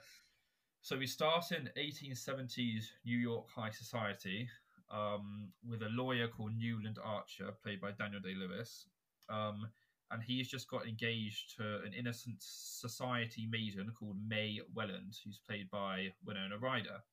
[0.81, 4.47] so we start in 1870s New York high society
[4.91, 8.85] um, with a lawyer called Newland Archer, played by Daniel Day Lewis.
[9.27, 9.67] Um,
[10.12, 15.69] and he's just got engaged to an innocent society maiden called May Welland, who's played
[15.69, 17.03] by Winona Ryder.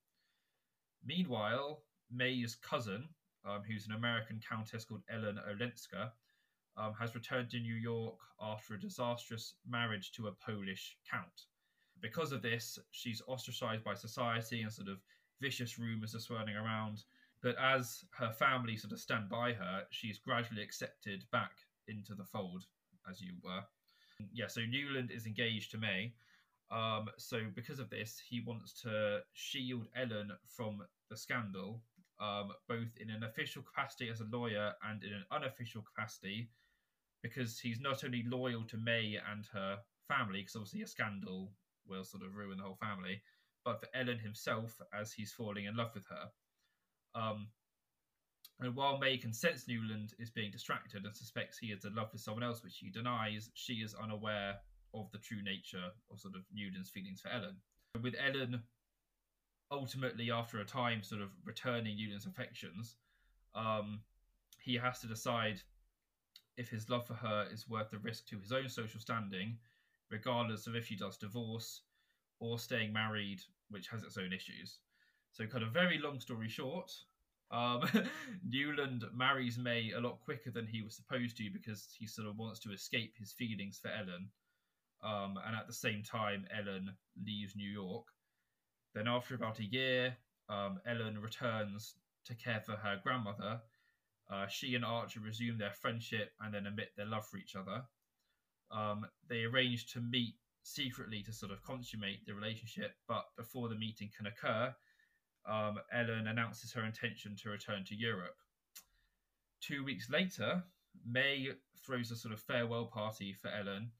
[1.05, 3.09] Meanwhile, May's cousin,
[3.47, 6.13] um, who's an American countess called Ellen Olenska,
[6.77, 11.47] um, has returned to New York after a disastrous marriage to a Polish count.
[12.01, 14.99] Because of this, she's ostracized by society and sort of
[15.41, 17.05] vicious rumors are swirling around.
[17.43, 21.53] But as her family sort of stand by her, she's gradually accepted back
[21.89, 22.65] into the fold,
[23.09, 23.63] as you were.
[24.33, 26.15] Yeah, so Newland is engaged to May.
[26.71, 31.83] Um, so because of this, he wants to shield Ellen from the scandal
[32.21, 36.49] um, both in an official capacity as a lawyer and in an unofficial capacity,
[37.23, 41.53] because he's not only loyal to May and her family, because obviously a scandal
[41.87, 43.21] will sort of ruin the whole family,
[43.65, 47.21] but for Ellen himself as he's falling in love with her.
[47.21, 47.49] Um,
[48.61, 52.09] and while May can sense Newland is being distracted and suspects he is in love
[52.13, 54.57] with someone else, which he denies, she is unaware
[54.95, 57.57] of the true nature of sort of Newland's feelings for Ellen.
[58.03, 58.63] With Ellen
[59.71, 62.97] ultimately, after a time, sort of returning Newland's affections,
[63.55, 64.01] um,
[64.63, 65.61] he has to decide
[66.57, 69.59] if his love for her is worth the risk to his own social standing,
[70.11, 71.83] regardless of if she does divorce
[72.39, 74.79] or staying married, which has its own issues.
[75.33, 76.91] So, kind of very long story short,
[77.51, 77.83] um,
[78.49, 82.37] Newland marries May a lot quicker than he was supposed to because he sort of
[82.37, 84.29] wants to escape his feelings for Ellen.
[85.05, 86.91] Um, and at the same time, Ellen
[87.25, 88.07] leaves New York.
[88.97, 90.17] Then, after about a year,
[90.49, 93.61] um, Ellen returns to care for her grandmother.
[94.31, 97.83] Uh, she and Archer resume their friendship and then admit their love for each other.
[98.71, 103.77] Um, they arrange to meet secretly to sort of consummate the relationship, but before the
[103.77, 104.75] meeting can occur,
[105.47, 108.39] um, Ellen announces her intention to return to Europe.
[109.61, 110.65] Two weeks later,
[111.05, 111.51] May
[111.85, 113.91] throws a sort of farewell party for Ellen,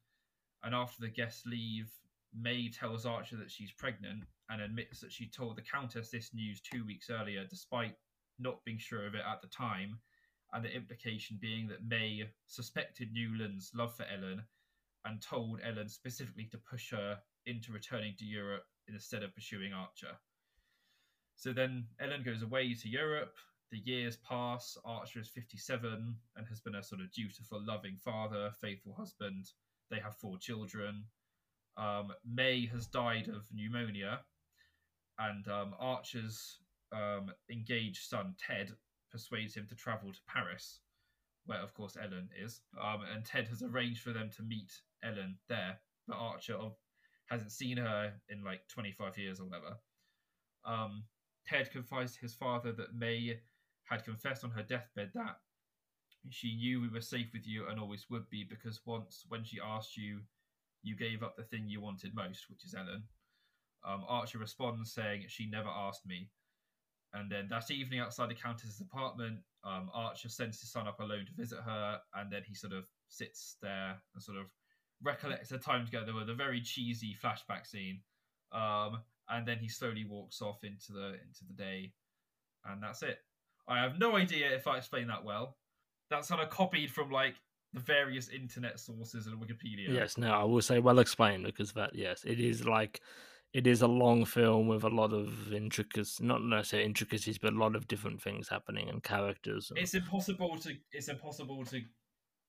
[0.63, 1.91] and after the guests leave,
[2.39, 6.61] May tells Archer that she's pregnant and admits that she told the Countess this news
[6.61, 7.95] two weeks earlier, despite
[8.39, 9.99] not being sure of it at the time,
[10.53, 14.43] and the implication being that May suspected Newland's love for Ellen
[15.05, 20.17] and told Ellen specifically to push her into returning to Europe instead of pursuing Archer.
[21.35, 23.35] So then Ellen goes away to Europe.
[23.71, 24.77] The years pass.
[24.85, 29.51] Archer is 57 and has been a sort of dutiful, loving father, faithful husband.
[29.89, 31.05] They have four children.
[31.77, 34.21] Um, May has died of pneumonia,
[35.19, 36.59] and um, Archer's
[36.91, 38.71] um, engaged son, Ted,
[39.11, 40.79] persuades him to travel to Paris,
[41.45, 42.61] where, of course, Ellen is.
[42.81, 44.71] Um, and Ted has arranged for them to meet
[45.03, 46.57] Ellen there, but Archer
[47.29, 49.77] hasn't seen her in like 25 years or whatever.
[50.65, 51.03] Um,
[51.45, 53.39] Ted confides to his father that May
[53.85, 55.37] had confessed on her deathbed that
[56.29, 59.59] she knew we were safe with you and always would be because once, when she
[59.63, 60.21] asked you,
[60.83, 63.03] you gave up the thing you wanted most, which is Ellen.
[63.85, 66.29] Um, Archer responds saying, She never asked me.
[67.13, 71.25] And then that evening outside the Countess's apartment, um, Archer sends his son up alone
[71.25, 74.47] to visit her, and then he sort of sits there and sort of
[75.01, 78.01] recollects their time together with a very cheesy flashback scene.
[78.51, 81.93] Um, and then he slowly walks off into the into the day,
[82.65, 83.19] and that's it.
[83.67, 85.57] I have no idea if I explained that well.
[86.09, 87.35] That's kind of copied from like
[87.77, 89.89] the various internet sources and Wikipedia.
[89.89, 93.01] Yes, no, I will say well explained because that yes, it is like
[93.53, 97.57] it is a long film with a lot of intricacies, not necessarily intricacies, but a
[97.57, 99.69] lot of different things happening and characters.
[99.69, 99.79] And...
[99.79, 101.81] It's impossible to it's impossible to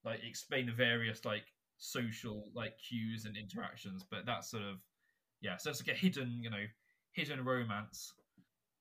[0.03, 1.45] like explain the various like
[1.77, 4.77] social like cues and interactions, but that's sort of
[5.41, 5.57] yeah.
[5.57, 6.65] So it's like a hidden, you know,
[7.11, 8.13] hidden romance.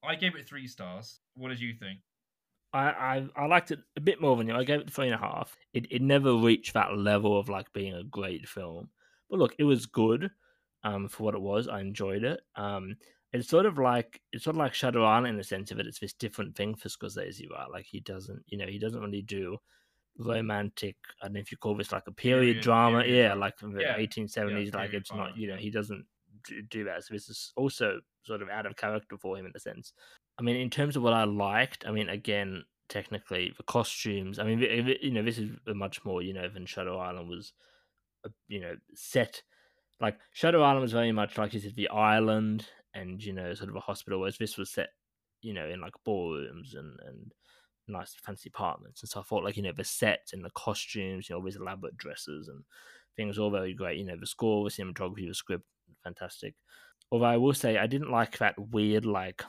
[0.05, 1.21] I gave it three stars.
[1.35, 2.01] What did you think?
[2.73, 4.55] I, I, I liked it a bit more than you.
[4.55, 5.57] I gave it three and a half.
[5.73, 8.91] It it never reached that level of like being a great film,
[9.31, 10.31] but look, it was good.
[10.85, 12.41] Um, for what it was, I enjoyed it.
[12.55, 12.97] Um,
[13.33, 15.87] it's sort of like it's sort of like Shutter Island in the sense of it.
[15.87, 17.71] It's this different thing for Scorsese, right?
[17.71, 19.59] Like he doesn't, you know, he doesn't really do
[20.19, 20.97] romantic.
[21.21, 23.59] I don't know if you call this like a period, period drama, period yeah, like
[23.59, 24.73] from the eighteen seventies.
[24.75, 26.05] Like it's not, you know, he doesn't
[26.47, 27.05] do, do that.
[27.05, 29.93] So this is also sort of out of character for him in a sense.
[30.39, 34.39] I mean, in terms of what I liked, I mean, again, technically the costumes.
[34.39, 34.61] I mean,
[35.03, 37.53] you know, this is much more, you know, than Shutter Island was,
[38.25, 39.43] uh, you know, set.
[40.01, 43.71] Like Shutter Island was very much like you said, the island and you know, sort
[43.71, 44.21] of a hospital.
[44.21, 44.91] Whereas this was set,
[45.43, 47.33] you know, in like ballrooms and and
[47.89, 49.03] nice fancy apartments.
[49.03, 51.45] And so I thought, like, you know, the sets and the costumes, you know, all
[51.45, 52.65] these elaborate dresses and
[53.17, 53.99] things, all very great.
[53.99, 55.65] You know, the score, the cinematography, the script,
[56.05, 56.55] fantastic.
[57.11, 59.43] Although I will say, I didn't like that weird, like,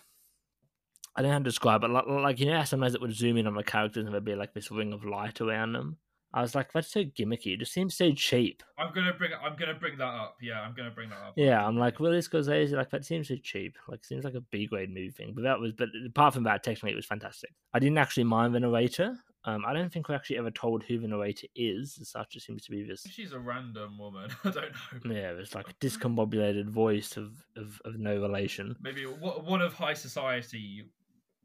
[1.20, 1.90] I don't know how to describe it.
[1.90, 4.36] Like, like you know, sometimes it would zoom in on the characters and there'd be
[4.36, 5.98] like this ring of light around them.
[6.34, 7.56] I was like, that's so gimmicky.
[7.56, 8.64] It just seems so cheap.
[8.78, 9.32] I'm gonna bring.
[9.44, 10.38] I'm gonna bring that up.
[10.42, 11.34] Yeah, I'm gonna bring that up.
[11.36, 13.76] Yeah, I'm like, well, this goes like that seems so cheap.
[13.90, 15.34] Like, it seems like a B grade movie thing.
[15.36, 15.74] But that was.
[15.74, 17.50] But apart from that, technically, it was fantastic.
[17.74, 19.18] I didn't actually mind the narrator.
[19.44, 21.98] Um, I don't think we actually ever told who the narrator is.
[22.00, 23.06] As such, it seems to be this.
[23.10, 24.30] She's a random woman.
[24.46, 25.16] I don't know.
[25.16, 28.76] Yeah, it's like a discombobulated voice of, of, of no relation.
[28.82, 30.86] Maybe one of high society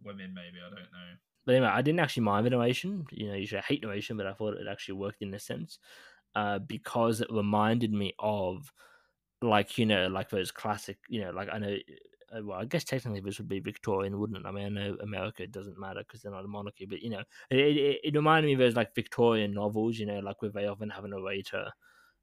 [0.05, 0.35] women.
[0.35, 1.15] Maybe I don't know.
[1.47, 3.05] But anyway, I didn't actually mind the narration.
[3.11, 5.79] You know, usually I hate narration, but I thought it actually worked in a sense
[6.35, 8.73] uh, because it reminded me of,
[9.43, 11.77] like, you know, like those classic, you know, like I know,
[12.35, 14.47] uh, well, I guess technically this would be Victorian, wouldn't it?
[14.47, 17.23] I mean, I know America doesn't matter because they're not a monarchy, but, you know,
[17.51, 20.67] it, it, it, reminded me of those, like, Victorian novels, you know, like where they
[20.67, 21.71] often have a narrator.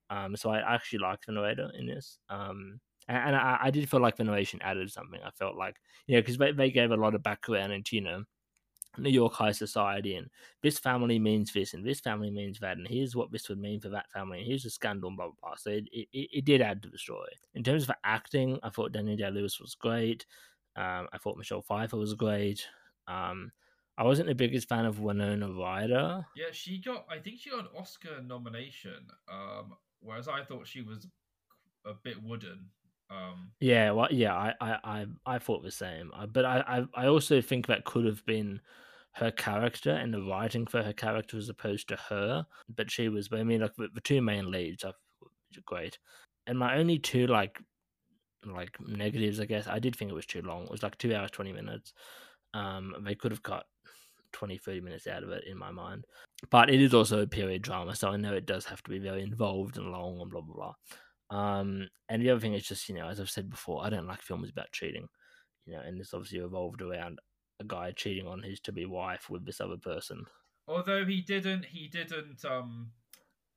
[0.10, 2.18] Um, so I actually liked the narrator in this.
[2.30, 5.20] Um, and, I, I, did feel like the narration added something.
[5.26, 5.76] I felt like,
[6.08, 8.24] you know, because they, they gave a lot of background into, you know,
[8.98, 10.30] New York high society, and
[10.62, 13.80] this family means this, and this family means that, and here's what this would mean
[13.80, 15.56] for that family, and here's the scandal, and blah blah blah.
[15.56, 17.32] So it, it, it did add to the story.
[17.56, 20.26] In terms of acting, I thought Daniel Day Lewis was great.
[20.76, 22.66] Um, I thought Michelle Pfeiffer was great.
[23.08, 23.52] Um,
[23.98, 26.26] I wasn't the biggest fan of Winona Ryder.
[26.36, 27.06] Yeah, she got.
[27.10, 29.08] I think she got an Oscar nomination.
[29.32, 31.08] Um, whereas I thought she was
[31.86, 32.66] a bit wooden.
[33.12, 37.08] Um, yeah, well, yeah, I, I, I, I thought the same, but I, I, I
[37.08, 38.62] also think that could have been
[39.14, 42.46] her character and the writing for her character as opposed to her.
[42.74, 44.94] But she was, I mean, like the, the two main leads are
[45.66, 46.00] great,
[46.48, 47.60] and my only two like,
[48.46, 50.64] like negatives, I guess, I did think it was too long.
[50.64, 51.94] It was like two hours twenty minutes.
[52.54, 53.66] Um, they could have cut
[54.34, 56.06] 20, 30 minutes out of it in my mind.
[56.50, 59.00] But it is also a period drama, so I know it does have to be
[59.00, 60.74] very involved and long and blah blah blah.
[61.32, 64.06] Um, and the other thing is just, you know, as I've said before, I don't
[64.08, 65.08] like films about cheating,
[65.66, 67.20] you know, and this obviously evolved around
[67.60, 70.26] a guy cheating on his to be wife with this other person.
[70.68, 72.92] Although he didn't, he didn't, um,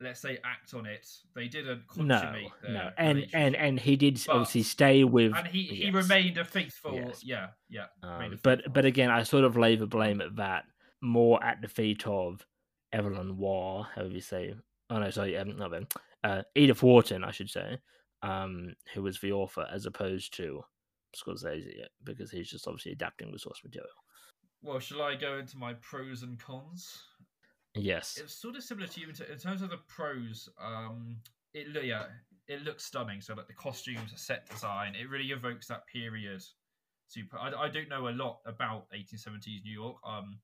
[0.00, 1.08] let's say act on it.
[1.34, 5.34] They didn't no, consummate their no, and and and he did But- obviously stay with,
[5.34, 5.94] and he, he yes.
[5.94, 7.24] remained a faithful Yes.
[7.24, 10.64] yeah yeah Um, but faithful but again, I sort of lay the blame at that
[11.00, 12.46] more at the feet of
[12.92, 14.54] Evelyn Waugh, however you say.
[14.90, 15.72] Oh no, sorry, um, not.
[16.24, 17.78] Uh, Edith Wharton, I should say,
[18.22, 20.62] um, who was the author, as opposed to
[21.14, 23.90] Scorsese, because he's just obviously adapting the source material.
[24.62, 26.98] well shall i go into my pros and cons
[27.74, 30.48] Yes, it's sort of similar to you in, t- in terms of the pros.
[30.62, 31.16] Um,
[31.52, 32.04] it yeah,
[32.46, 33.20] it looks stunning.
[33.20, 36.42] So like the costumes, the set design, it really evokes that period.
[37.08, 37.36] Super.
[37.36, 39.96] I, I don't know a lot about 1870s New York.
[40.06, 40.38] Um,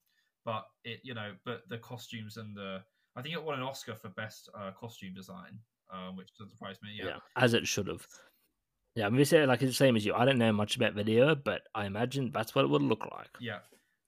[0.44, 2.82] but it you know, but the costumes and the
[3.14, 5.60] I think it won an Oscar for best uh, costume design,
[5.92, 6.90] um, which doesn't surprise me.
[6.94, 7.06] yeah.
[7.06, 7.16] Yeah.
[7.36, 8.06] as it should have.
[8.96, 10.14] Yeah, I'm gonna say like it's the same as you.
[10.14, 13.28] I don't know much about video, but I imagine that's what it would look like.
[13.40, 13.58] Yeah.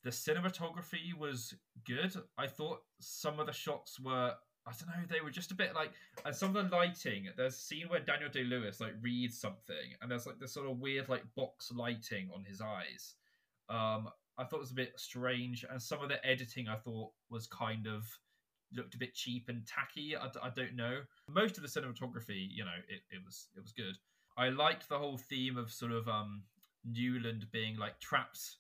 [0.03, 1.55] The cinematography was
[1.87, 2.13] good.
[2.37, 4.35] I thought some of the shots were
[4.67, 5.93] I don't know, they were just a bit like
[6.25, 9.95] and some of the lighting, there's a scene where Daniel Day Lewis like reads something
[10.01, 13.15] and there's like this sort of weird like box lighting on his eyes.
[13.69, 17.11] Um I thought it was a bit strange and some of the editing I thought
[17.31, 18.05] was kind of
[18.75, 20.17] looked a bit cheap and tacky.
[20.17, 21.01] I don't know.
[21.29, 23.97] Most of the cinematography, you know, it, it was it was good.
[24.37, 26.43] I liked the whole theme of sort of um
[26.85, 28.57] Newland being like trapped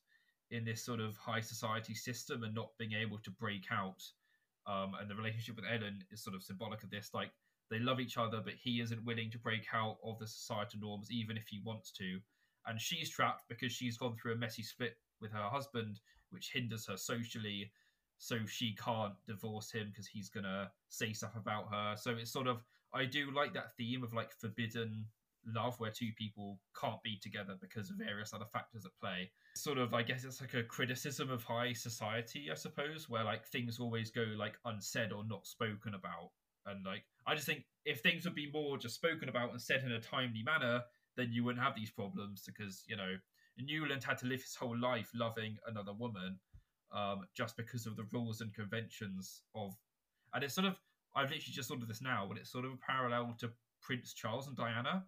[0.50, 4.02] in this sort of high society system and not being able to break out.
[4.66, 7.10] Um, and the relationship with Ellen is sort of symbolic of this.
[7.14, 7.30] Like
[7.70, 11.10] they love each other, but he isn't willing to break out of the societal norms,
[11.10, 12.20] even if he wants to.
[12.66, 16.86] And she's trapped because she's gone through a messy split with her husband, which hinders
[16.86, 17.72] her socially.
[18.22, 21.96] So she can't divorce him because he's gonna say stuff about her.
[21.96, 22.62] So it's sort of
[22.94, 25.06] I do like that theme of like forbidden
[25.44, 29.28] love where two people can't be together because of various other factors at play.
[29.56, 33.44] Sort of i guess it's like a criticism of high society i suppose where like
[33.44, 36.30] things always go like unsaid or not spoken about.
[36.64, 39.82] And like i just think if things would be more just spoken about and said
[39.82, 40.82] in a timely manner
[41.16, 43.16] then you wouldn't have these problems because you know
[43.58, 46.38] newland had to live his whole life loving another woman
[46.94, 49.74] um just because of the rules and conventions of
[50.34, 50.76] and it's sort of
[51.16, 53.50] i've literally just thought of this now but it's sort of a parallel to
[53.80, 55.04] prince charles and diana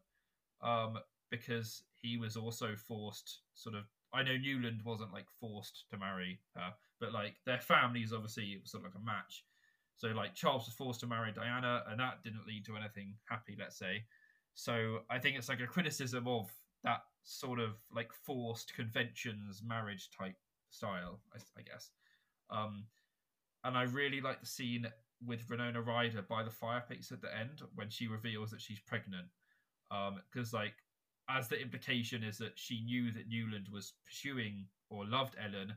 [0.63, 0.99] um,
[1.31, 6.39] because he was also forced sort of I know Newland wasn't like forced to marry
[6.55, 9.45] her, but like their families obviously it was sort of like a match.
[9.97, 13.57] So like Charles was forced to marry Diana, and that didn't lead to anything happy,
[13.59, 14.05] let's say.
[14.55, 16.49] So I think it's like a criticism of
[16.85, 20.37] that sort of like forced conventions marriage type
[20.75, 21.91] style, I, I guess.
[22.51, 22.85] Um,
[23.65, 24.87] and I really like the scene
[25.25, 28.81] with Winona Ryder by the fire pits at the end when she reveals that she's
[28.81, 29.29] pregnant
[30.31, 30.75] because like
[31.29, 35.75] as the implication is that she knew that Newland was pursuing or loved Ellen,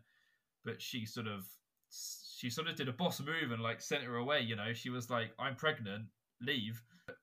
[0.65, 1.47] but she sort of
[1.89, 4.41] she sort of did a boss move and like sent her away.
[4.41, 6.05] You know, she was like, "I'm pregnant,
[6.41, 6.81] leave."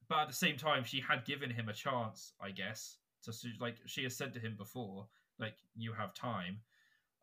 [0.09, 2.97] But at the same time, she had given him a chance, I guess.
[3.25, 5.07] To like she has said to him before,
[5.39, 6.61] like, "You have time."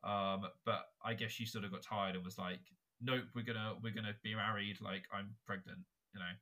[0.04, 2.62] Um, but I guess she sort of got tired and was like,
[3.02, 4.82] "Nope, we're gonna we're gonna be married.
[4.82, 5.80] Like, I'm pregnant."
[6.14, 6.34] You know.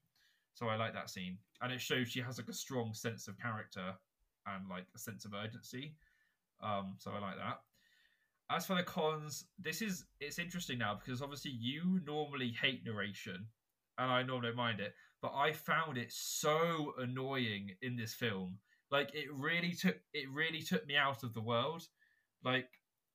[0.54, 3.40] So I like that scene, and it shows she has like a strong sense of
[3.40, 3.94] character
[4.46, 5.96] and like a sense of urgency.
[6.62, 7.62] Um, so I like that.
[8.50, 13.48] As for the cons, this is it's interesting now because obviously you normally hate narration,
[13.98, 18.58] and I normally don't mind it, but I found it so annoying in this film.
[18.92, 21.84] Like it really took it really took me out of the world.
[22.44, 22.70] Like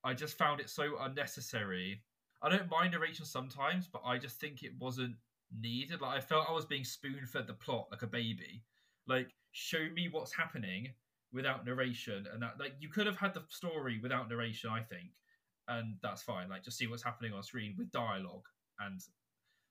[0.05, 2.03] I just found it so unnecessary.
[2.43, 5.17] I don't mind narration sometimes, but I just think it wasn't
[5.61, 6.01] needed.
[6.01, 8.62] Like I felt I was being spoon fed the plot like a baby.
[9.07, 10.88] Like show me what's happening
[11.33, 15.11] without narration, and that like you could have had the story without narration, I think,
[15.69, 16.49] and that's fine.
[16.49, 18.47] Like just see what's happening on screen with dialogue,
[18.81, 19.01] and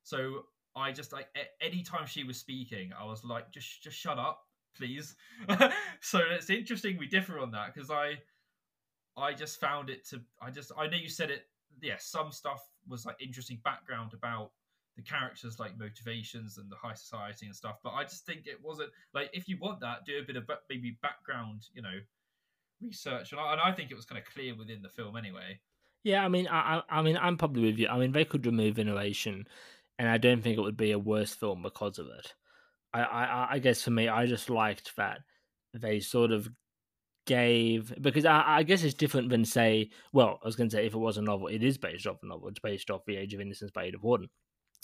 [0.04, 0.43] so
[0.76, 4.41] I just like a- anytime she was speaking, I was like, just just shut up,
[4.76, 5.15] please.
[6.02, 8.15] so it's interesting we differ on that because I
[9.17, 11.47] I just found it to I just I know you said it.
[11.82, 14.52] Yeah, some stuff was like interesting background about
[14.96, 18.62] the characters like motivations and the high society and stuff but i just think it
[18.62, 21.98] wasn't like if you want that do a bit of maybe background you know
[22.79, 25.60] research and I, and I think it was kind of clear within the film anyway
[26.04, 27.88] Yeah, I mean, I, I mean, I'm probably with you.
[27.88, 29.48] I mean, they could remove innovation,
[29.98, 32.33] and I don't think it would be a worse film because of it.
[32.94, 35.19] I, I, I guess for me, I just liked that
[35.73, 36.50] they sort of
[37.26, 40.86] gave because I, I guess it's different than say, well, I was going to say
[40.86, 42.50] if it was a novel, it is based off a novel.
[42.50, 44.30] It's based off The Age of Innocence by Edith Wharton.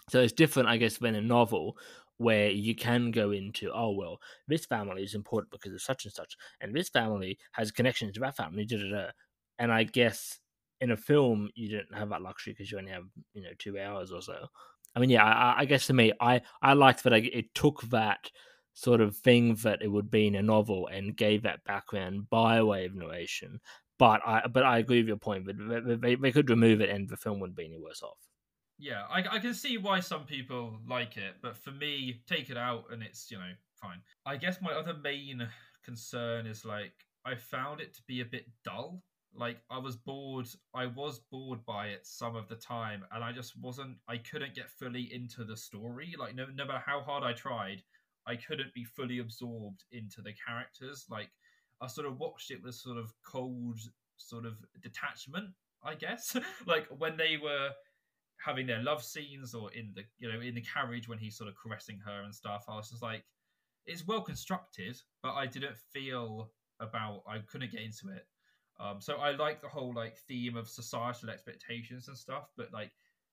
[0.10, 1.78] So it's different, I guess, than a novel
[2.18, 6.14] where you can go into, oh well, this family is important because of such and
[6.14, 9.12] such, and this family has connections to that family, da da da.
[9.58, 10.40] And I guess
[10.82, 13.80] in a film you don't have that luxury because you only have you know two
[13.80, 14.48] hours or so.
[14.96, 18.30] I mean, yeah, I, I guess to me, I I liked that it took that
[18.74, 22.62] sort of thing that it would be in a novel and gave that background by
[22.62, 23.60] way of narration.
[23.98, 27.10] But I but I agree with your point that they, they could remove it and
[27.10, 28.18] the film wouldn't be any worse off.
[28.78, 32.58] Yeah, I, I can see why some people like it, but for me, take it
[32.58, 34.00] out and it's you know fine.
[34.26, 35.46] I guess my other main
[35.84, 36.94] concern is like
[37.26, 39.04] I found it to be a bit dull.
[39.36, 40.48] Like I was bored.
[40.74, 43.98] I was bored by it some of the time, and I just wasn't.
[44.08, 46.16] I couldn't get fully into the story.
[46.18, 47.84] Like no, no matter how hard I tried,
[48.28, 51.06] I couldn't be fully absorbed into the characters.
[51.10, 51.30] Like
[51.82, 53.80] I sort of watched it with sort of cold,
[54.18, 55.50] sort of detachment.
[55.84, 56.36] I guess
[56.68, 57.70] like when they were
[58.44, 61.50] having their love scenes or in the you know in the carriage when he's sort
[61.50, 62.66] of caressing her and stuff.
[62.68, 63.24] I was just like,
[63.86, 68.26] it's well constructed, but I didn't feel about I couldn't get into it.
[68.80, 72.92] Um, so I like the whole like theme of societal expectations and stuff, but like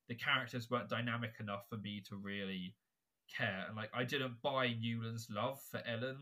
[0.09, 2.75] the characters weren't dynamic enough for me to really
[3.35, 3.65] care.
[3.67, 6.17] And like I didn't buy Newland's love for Ellen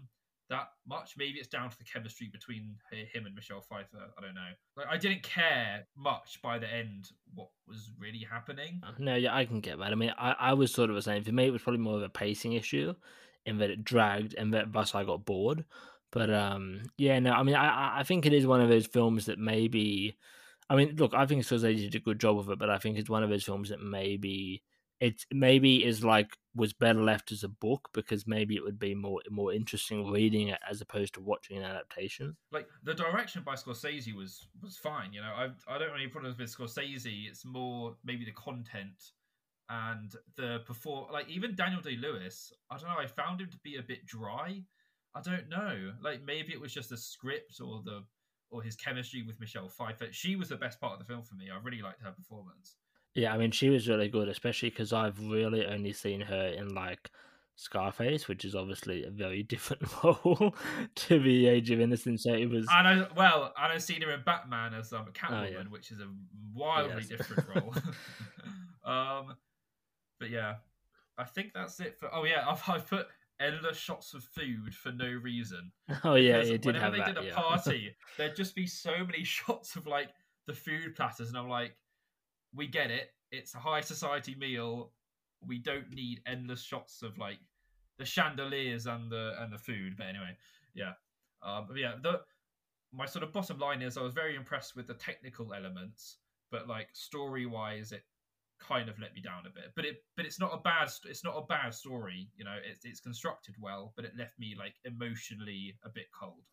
[0.50, 1.14] that much.
[1.16, 4.10] Maybe it's down to the chemistry between him and Michelle Pfeiffer.
[4.16, 4.50] I don't know.
[4.76, 8.80] Like I didn't care much by the end what was really happening.
[8.82, 9.92] Uh, no, yeah, I can get that.
[9.92, 11.24] I mean, I, I was sort of the same.
[11.24, 12.94] For me, it was probably more of a pacing issue
[13.46, 15.64] in that it dragged and that thus I got bored.
[16.10, 19.26] But um, yeah, no, I mean, I I think it is one of those films
[19.26, 20.16] that maybe.
[20.70, 22.96] I mean, look, I think Scorsese did a good job of it, but I think
[22.96, 24.62] it's one of those films that maybe
[25.00, 28.94] it maybe is like was better left as a book because maybe it would be
[28.94, 32.36] more more interesting reading it as opposed to watching an adaptation.
[32.52, 35.12] Like the direction by Scorsese was was fine.
[35.12, 37.26] You know, I I don't any problems with Scorsese.
[37.28, 39.12] It's more maybe the content
[39.68, 41.12] and the perform.
[41.12, 42.98] Like even Daniel Day Lewis, I don't know.
[42.98, 44.62] I found him to be a bit dry.
[45.14, 45.92] I don't know.
[46.02, 48.04] Like maybe it was just the script or the
[48.50, 50.08] or his chemistry with Michelle Pfeiffer.
[50.12, 51.46] She was the best part of the film for me.
[51.50, 52.76] I really liked her performance.
[53.14, 56.74] Yeah, I mean, she was really good, especially because I've really only seen her in
[56.74, 57.10] like
[57.56, 60.54] Scarface, which is obviously a very different role
[60.94, 62.24] to the Age of Innocence.
[62.24, 62.66] So it was.
[62.70, 63.08] I know.
[63.16, 65.62] Well, I've seen her in Batman as um, Catwoman, oh, yeah.
[65.68, 66.08] which is a
[66.52, 67.08] wildly yes.
[67.08, 67.74] different role.
[68.84, 69.36] um,
[70.18, 70.56] but yeah,
[71.16, 72.12] I think that's it for.
[72.12, 73.06] Oh yeah, I've, I've put
[73.40, 75.70] endless shots of food for no reason.
[76.02, 77.34] Oh yeah, it did whenever have they that, did a yeah.
[77.34, 80.08] party, there'd just be so many shots of like
[80.46, 81.76] the food platters, and I'm like,
[82.54, 83.10] we get it.
[83.30, 84.92] It's a high society meal.
[85.46, 87.38] We don't need endless shots of like
[87.98, 89.94] the chandeliers and the and the food.
[89.96, 90.36] But anyway,
[90.74, 90.92] yeah,
[91.42, 91.94] um, but yeah.
[92.02, 92.20] The
[92.92, 96.18] my sort of bottom line is I was very impressed with the technical elements,
[96.50, 98.04] but like story wise, it
[98.60, 99.72] kind of let me down a bit.
[99.74, 102.28] But it but it's not a bad it's not a bad story.
[102.36, 106.44] You know, it's it's constructed well, but it left me like emotionally a bit cold.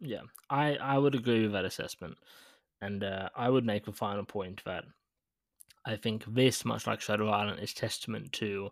[0.00, 2.16] Yeah, I I would agree with that assessment,
[2.80, 4.84] and uh, I would make a final point that
[5.84, 8.70] I think this, much like Shutter Island, is testament to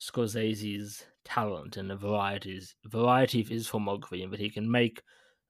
[0.00, 5.02] Scorsese's talent and the varieties variety of his filmography, and that he can make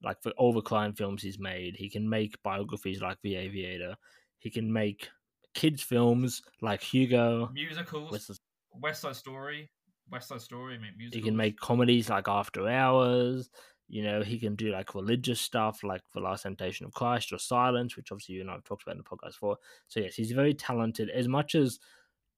[0.02, 3.96] like for all the crime films he's made, he can make biographies like The Aviator,
[4.38, 5.08] he can make
[5.54, 8.40] kids films like Hugo, musicals, West,
[8.74, 9.70] West Side Story,
[10.10, 11.16] West Side Story, make musicals.
[11.16, 13.50] He can make comedies like After Hours.
[13.88, 17.38] You know, he can do like religious stuff like The Last Temptation of Christ or
[17.38, 19.58] Silence, which obviously you and I have talked about in the podcast before.
[19.88, 21.08] So, yes, he's very talented.
[21.10, 21.78] As much as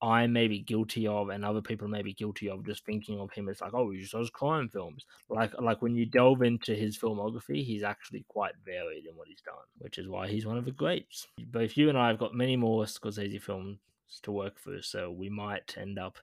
[0.01, 3.31] I may be guilty of, and other people may be guilty of, just thinking of
[3.31, 5.05] him as like, oh, he just does crime films.
[5.27, 9.41] Like, like when you delve into his filmography, he's actually quite varied in what he's
[9.41, 11.27] done, which is why he's one of the greats.
[11.47, 13.79] Both you and I have got many more Scorsese films
[14.23, 16.17] to work through, so we might end up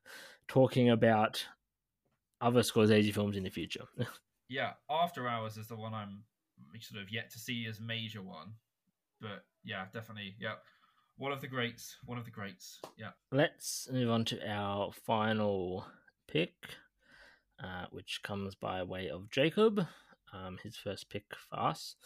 [0.49, 1.45] talking about
[2.41, 3.85] other Scorsese films in the future.
[4.49, 6.23] yeah, After Hours is the one I'm
[6.81, 8.53] sort of yet to see as major one,
[9.21, 10.55] but yeah, definitely, yeah,
[11.17, 12.81] one of the greats, one of the greats.
[12.99, 13.11] Yeah.
[13.33, 15.87] Let's move on to our final
[16.29, 16.55] pick,
[17.63, 19.87] uh, which comes by way of Jacob,
[20.33, 21.97] um, his first pick for us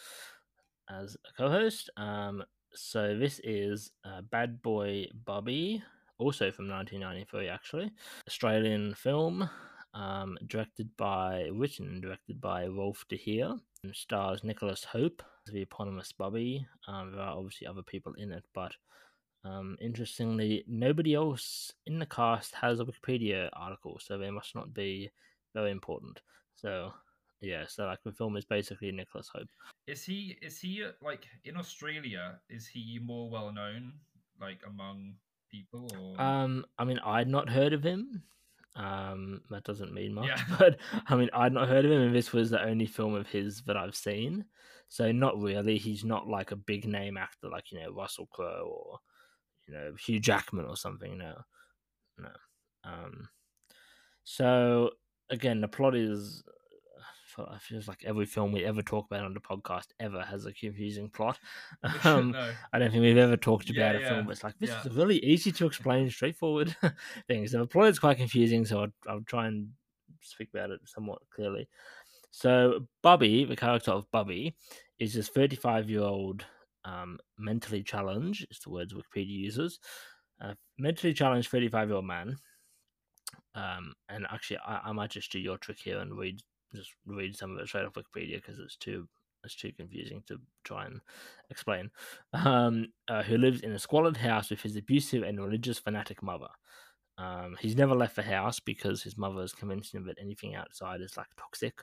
[0.89, 1.91] as a co-host.
[1.97, 5.83] Um, so this is uh, Bad Boy Bubby,
[6.19, 7.91] also from 1993, actually,
[8.29, 9.49] Australian film
[9.95, 15.63] um, directed by, written and directed by Rolf de Heer, and stars Nicholas Hope, the
[15.63, 16.67] eponymous Bubby.
[16.87, 18.73] Um, there are obviously other people in it, but
[19.45, 24.75] um, interestingly, nobody else in the cast has a Wikipedia article, so they must not
[24.75, 25.11] be
[25.55, 26.21] very important.
[26.57, 26.93] So,
[27.41, 29.49] yeah, so like the film is basically Nicholas Hope.
[29.87, 30.37] Is he?
[30.43, 32.39] Is he like in Australia?
[32.51, 33.95] Is he more well known,
[34.41, 35.15] like among
[35.51, 35.91] people?
[35.99, 36.21] Or...
[36.23, 38.23] Um, I mean, I'd not heard of him.
[38.77, 40.43] Um, that doesn't mean much, yeah.
[40.59, 43.27] but I mean, I'd not heard of him, and this was the only film of
[43.27, 44.45] his that I've seen.
[44.89, 45.79] So not really.
[45.79, 48.99] He's not like a big name actor like you know Russell Crowe or
[49.67, 51.19] you know Hugh Jackman or something.
[51.19, 51.35] No,
[52.19, 52.31] no.
[52.85, 53.29] Um,
[54.25, 54.91] so
[55.31, 56.43] again, the plot is.
[57.39, 60.53] It feels like every film we ever talk about on the podcast ever has a
[60.53, 61.39] confusing plot.
[62.05, 62.53] Um, no.
[62.73, 64.81] I don't think we've ever talked Yeah, about a yeah, film that's like this yeah.
[64.81, 66.77] is a really easy to explain, straightforward
[67.29, 67.53] things.
[67.53, 69.71] So the plot is quite confusing, so I'll, I'll try and
[70.21, 71.69] speak about it somewhat clearly.
[72.31, 74.57] So Bubby, the character of Bubby,
[74.99, 76.45] is this 35 year old
[76.85, 79.79] um, mentally challenged, is the words Wikipedia uses,
[80.41, 82.37] uh, mentally challenged 35 year old man.
[83.55, 86.41] Um, and actually, I, I might just do your trick here and read
[86.75, 89.09] just read some of it straight off Wikipedia because it's too
[89.45, 91.01] it's too confusing to try and
[91.49, 91.91] explain.
[92.35, 96.49] Um, uh, who lives in a squalid house with his abusive and religious fanatic mother.
[97.17, 101.01] Um, he's never left the house because his mother has convinced him that anything outside
[101.01, 101.83] is like toxic.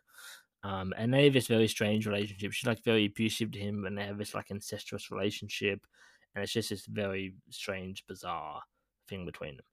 [0.63, 2.51] Um, and they have this very strange relationship.
[2.51, 5.85] She's like very abusive to him, and they have this like incestuous relationship,
[6.33, 8.61] and it's just this very strange, bizarre
[9.07, 9.65] thing between them.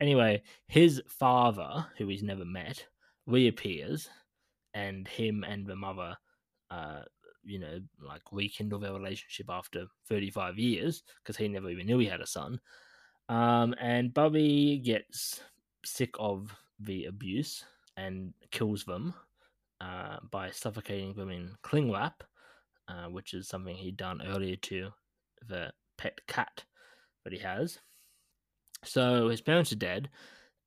[0.00, 2.84] Anyway, his father, who he's never met,
[3.26, 4.10] reappears,
[4.74, 6.16] and him and the mother,
[6.70, 7.00] uh,
[7.44, 12.06] you know, like rekindle their relationship after 35 years because he never even knew he
[12.06, 12.60] had a son.
[13.28, 15.40] Um, and Bubby gets
[15.84, 17.64] sick of the abuse
[17.96, 19.14] and kills them
[19.80, 22.22] uh, by suffocating them in cling wrap,
[22.88, 24.90] uh, which is something he'd done earlier to
[25.48, 26.64] the pet cat
[27.24, 27.78] that he has.
[28.84, 30.08] So his parents are dead,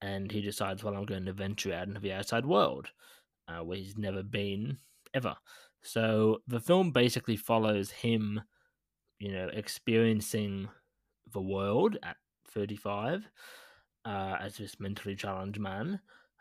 [0.02, 2.90] and he decides, well, I'm going to venture out into the outside world,
[3.48, 4.78] uh, where he's never been
[5.14, 5.36] ever.
[5.82, 8.42] So the film basically follows him,
[9.20, 10.68] you know, experiencing
[11.32, 12.18] the world at
[12.52, 13.28] 35
[14.06, 16.00] uh, as this mentally challenged man.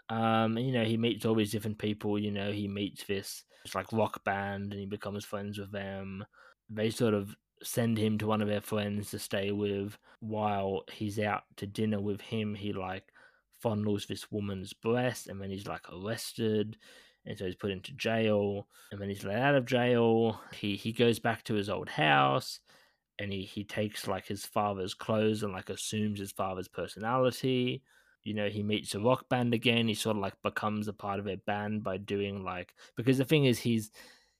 [0.08, 2.18] Um, and, you know, he meets all these different people.
[2.18, 6.24] You know, he meets this, this like rock band, and he becomes friends with them.
[6.68, 11.18] They sort of send him to one of their friends to stay with while he's
[11.18, 12.54] out to dinner with him.
[12.54, 13.04] He like
[13.64, 16.76] fondles this woman's breast, and then he's like arrested,
[17.24, 18.68] and so he's put into jail.
[18.92, 20.40] And then he's let out of jail.
[20.52, 22.60] He he goes back to his old house,
[23.18, 27.82] and he he takes like his father's clothes and like assumes his father's personality.
[28.22, 29.86] You know, he meets a rock band again.
[29.86, 33.24] He sort of like becomes a part of a band by doing like because the
[33.24, 33.90] thing is he's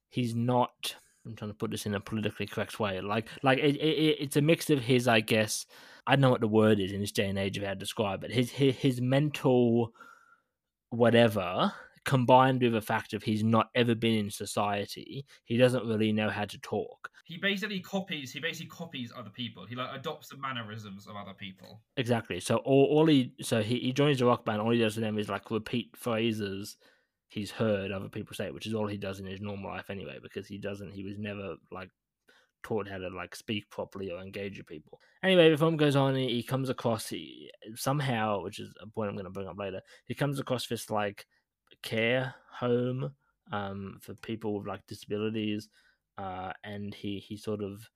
[0.08, 0.96] he's not.
[1.26, 3.00] I'm trying to put this in a politically correct way.
[3.00, 5.66] Like like it, it, it's a mix of his, I guess.
[6.06, 7.76] I don't know what the word is in this day and age of how to
[7.76, 8.32] describe it.
[8.32, 9.92] His his, his mental
[10.90, 11.72] whatever
[12.04, 16.28] combined with the fact of he's not ever been in society, he doesn't really know
[16.28, 17.10] how to talk.
[17.24, 18.30] He basically copies.
[18.30, 19.64] He basically copies other people.
[19.66, 21.80] He like adopts the mannerisms of other people.
[21.96, 22.40] Exactly.
[22.40, 24.60] So all, all he so he, he joins the rock band.
[24.60, 26.76] All he does with them is like repeat phrases
[27.28, 30.18] he's heard other people say, which is all he does in his normal life anyway.
[30.22, 30.92] Because he doesn't.
[30.92, 31.88] He was never like
[32.64, 34.98] taught how to like speak properly or engage with people.
[35.22, 36.16] Anyway, the film goes on.
[36.16, 39.58] He, he comes across he, somehow, which is a point I'm going to bring up
[39.58, 39.80] later.
[40.06, 41.26] He comes across this like
[41.82, 43.12] care home
[43.52, 45.68] um, for people with like disabilities,
[46.18, 47.88] uh, and he he sort of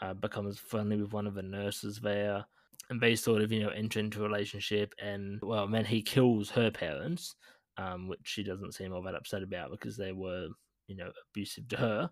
[0.00, 2.44] uh, becomes friendly with one of the nurses there,
[2.90, 6.50] and they sort of you know enter into a relationship, and well, then he kills
[6.50, 7.34] her parents,
[7.76, 10.48] um, which she doesn't seem all that upset about because they were
[10.86, 12.10] you know abusive to her.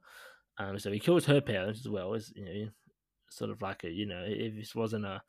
[0.59, 2.69] Um, so he kills her parents as well as you know,
[3.31, 5.23] sort of like a you know, if this wasn't a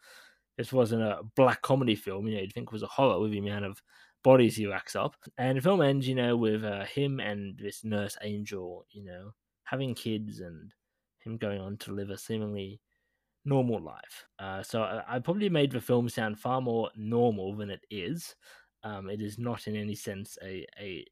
[0.58, 3.32] this wasn't a black comedy film, you know, you'd think it was a horror with
[3.32, 3.82] the amount of
[4.24, 5.16] bodies he racks up.
[5.38, 9.34] And the film ends, you know, with uh, him and this nurse Angel, you know,
[9.66, 10.72] having kids and
[11.20, 12.80] him going on to live a seemingly
[13.46, 14.26] normal life.
[14.40, 18.36] Uh, so I, I probably made the film sound far more normal than it is.
[18.84, 21.06] Um, it is not in any sense a, a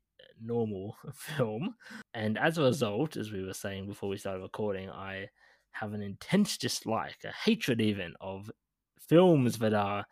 [0.43, 1.75] normal film.
[2.13, 5.29] And as a result, as we were saying before we started recording, I
[5.71, 8.51] have an intense dislike, a hatred even of
[8.99, 10.05] films that are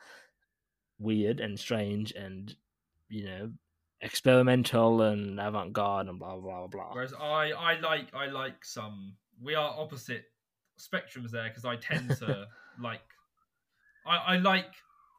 [1.00, 2.56] weird and strange and,
[3.10, 3.52] you know,
[4.02, 6.94] experimental and avant garde and blah blah blah.
[6.94, 9.16] Whereas I, I like, I like some.
[9.42, 10.26] We are opposite
[10.80, 12.48] spectrums there because I tend to
[12.82, 13.02] like.
[14.06, 14.74] I, I like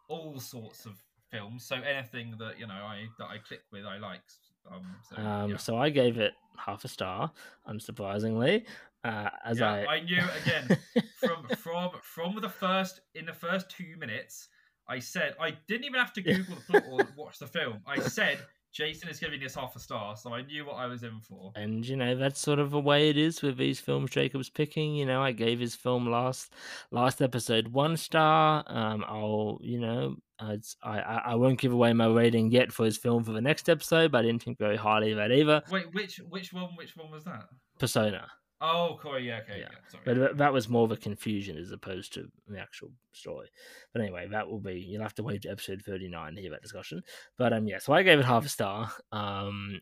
[0.08, 1.00] all sorts of
[1.30, 4.22] films, so anything that you know I that I click with, I like.
[4.70, 5.56] Um, so, Um, yeah.
[5.56, 7.32] So I gave it half a star,
[7.68, 8.64] unsurprisingly.
[9.04, 10.78] Uh, as Yeah, I, I knew again
[11.16, 14.48] from from from the first in the first two minutes.
[14.88, 17.80] I said I didn't even have to Google the plot or watch the film.
[17.86, 18.38] I said
[18.72, 21.52] Jason is giving this half a star, so I knew what I was in for.
[21.56, 24.94] and you know that's sort of the way it is with these films Jacob's picking.
[24.94, 26.52] You know, I gave his film last
[26.90, 28.64] last episode one star.
[28.66, 32.96] Um, I'll you know I I I won't give away my rating yet for his
[32.96, 35.62] film for the next episode, but I didn't think very highly of that either.
[35.70, 36.70] Wait, which which one?
[36.76, 37.48] Which one was that?
[37.78, 38.26] Persona.
[38.64, 39.26] Oh, Corey.
[39.26, 39.58] Yeah, okay.
[39.60, 39.66] Yeah.
[39.72, 40.02] Yeah, sorry.
[40.04, 43.48] But that- that was more of a confusion as opposed to the actual story.
[43.92, 46.52] But anyway, that will be you'll have to wait to episode thirty nine to hear
[46.52, 47.02] that discussion.
[47.36, 48.92] But um, yeah, so I gave it half a star.
[49.10, 49.80] Um,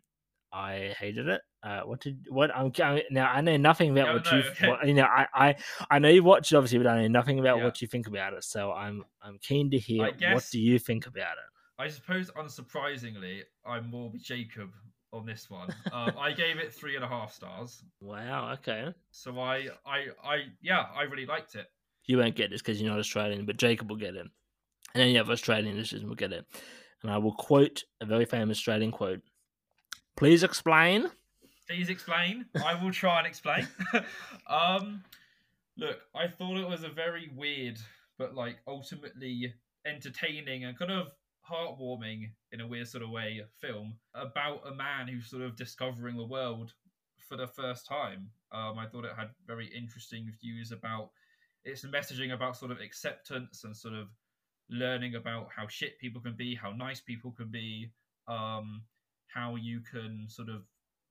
[0.52, 1.42] I hated it.
[1.62, 3.30] Uh, what did what I'm I- now?
[3.30, 4.68] I know nothing about Oh, what no, you okay.
[4.68, 5.04] what, you know.
[5.04, 5.56] I, I
[5.90, 7.64] I know you watched it obviously, but I know nothing about Yeah.
[7.64, 8.42] what you think about it.
[8.44, 11.44] So I'm I'm keen to hear what do you think about it.
[11.78, 14.70] I suppose, unsurprisingly, I'm more Jacob
[15.12, 15.68] on this one.
[15.92, 17.82] Um, I gave it three and a half stars.
[18.00, 18.52] Wow.
[18.54, 18.94] Okay.
[19.10, 21.66] So I, I, I, yeah, I really liked it.
[22.06, 24.26] You won't get this because you're not Australian, but Jacob will get it,
[24.94, 26.44] and any other Australian listeners will get it.
[27.02, 29.20] And I will quote a very famous Australian quote.
[30.16, 31.10] Please explain.
[31.68, 32.46] Please explain.
[32.64, 33.68] I will try and explain.
[34.48, 35.04] um,
[35.76, 37.78] look, I thought it was a very weird,
[38.18, 39.54] but like ultimately
[39.86, 41.12] entertaining and kind of
[41.48, 46.16] heartwarming in a weird sort of way film about a man who's sort of discovering
[46.16, 46.72] the world
[47.28, 48.30] for the first time.
[48.52, 51.10] Um, I thought it had very interesting views about
[51.64, 54.08] its messaging about sort of acceptance and sort of
[54.68, 57.90] learning about how shit people can be, how nice people can be,
[58.28, 58.82] um,
[59.28, 60.62] how you can sort of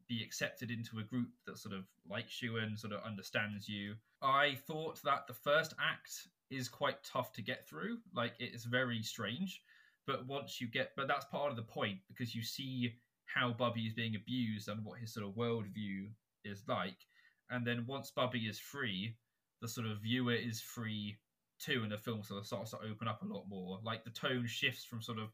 [0.08, 3.94] be accepted into a group that sort of likes you and sort of understands you.
[4.22, 8.00] I thought that the first act is quite tough to get through.
[8.14, 9.62] Like it is very strange,
[10.08, 12.94] but once you get, but that's part of the point because you see
[13.26, 16.08] how Bubby is being abused and what his sort of worldview
[16.44, 16.98] is like,
[17.50, 19.16] and then once Bubby is free,
[19.62, 21.18] the sort of viewer is free
[21.60, 23.80] too, and the film sort of starts to open up a lot more.
[23.84, 25.30] Like the tone shifts from sort of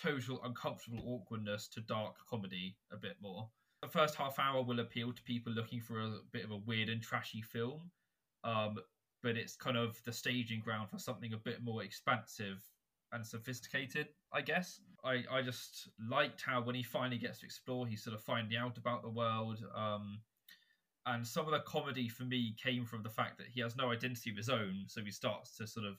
[0.00, 3.48] total uncomfortable awkwardness to dark comedy a bit more.
[3.82, 6.88] The first half hour will appeal to people looking for a bit of a weird
[6.88, 7.90] and trashy film,
[8.42, 8.76] um,
[9.22, 12.62] but it's kind of the staging ground for something a bit more expansive
[13.14, 14.80] and sophisticated, I guess.
[15.04, 18.58] I, I just liked how when he finally gets to explore, he's sort of finding
[18.58, 19.64] out about the world.
[19.74, 20.20] Um,
[21.06, 23.92] and some of the comedy for me came from the fact that he has no
[23.92, 25.96] identity of his own, so he starts to sort of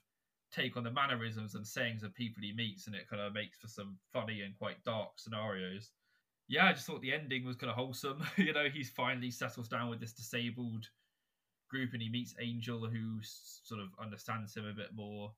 [0.52, 3.58] take on the mannerisms and sayings of people he meets, and it kind of makes
[3.60, 5.92] for some funny and quite dark scenarios.
[6.48, 8.24] Yeah, I just thought the ending was kind of wholesome.
[8.38, 10.88] you know, he finally settles down with this disabled
[11.70, 15.32] group, and he meets Angel, who sort of understands him a bit more.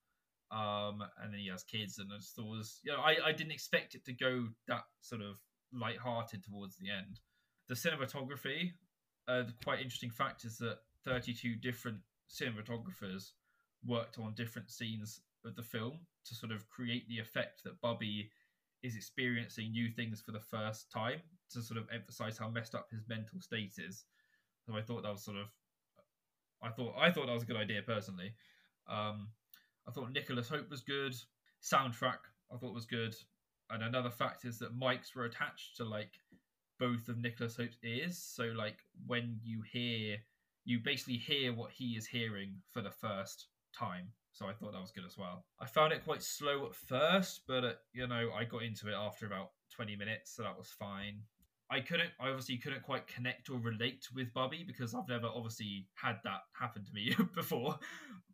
[0.52, 3.32] Um, and then he has kids, and I just thought was, you know, I, I
[3.34, 5.38] didn't expect it to go that sort of
[5.74, 7.20] light-hearted towards the end.
[7.68, 8.72] The cinematography,
[9.28, 11.98] uh, the quite interesting fact is that 32 different
[12.30, 13.32] cinematographers
[13.86, 18.30] worked on different scenes of the film to sort of create the effect that Bubby
[18.84, 21.20] is experiencing new things for the first time
[21.52, 24.06] to sort of emphasize how messed up his mental state is.
[24.66, 25.48] So I thought that was sort of
[26.62, 28.34] I thought I thought that was a good idea personally.
[28.90, 29.30] Um,
[29.88, 31.16] I thought Nicholas Hope was good.
[31.64, 32.20] Soundtrack
[32.54, 33.16] I thought was good.
[33.70, 36.12] And another fact is that mics were attached to like
[36.80, 38.18] both of Nicholas Hope's ears.
[38.18, 40.18] So like when you hear
[40.66, 44.10] you basically hear what he is hearing for the first time.
[44.34, 45.46] So I thought that was good as well.
[45.60, 48.94] I found it quite slow at first, but uh, you know I got into it
[48.94, 51.22] after about twenty minutes, so that was fine.
[51.70, 55.88] I couldn't, I obviously couldn't quite connect or relate with Bubby because I've never obviously
[55.96, 57.78] had that happen to me before,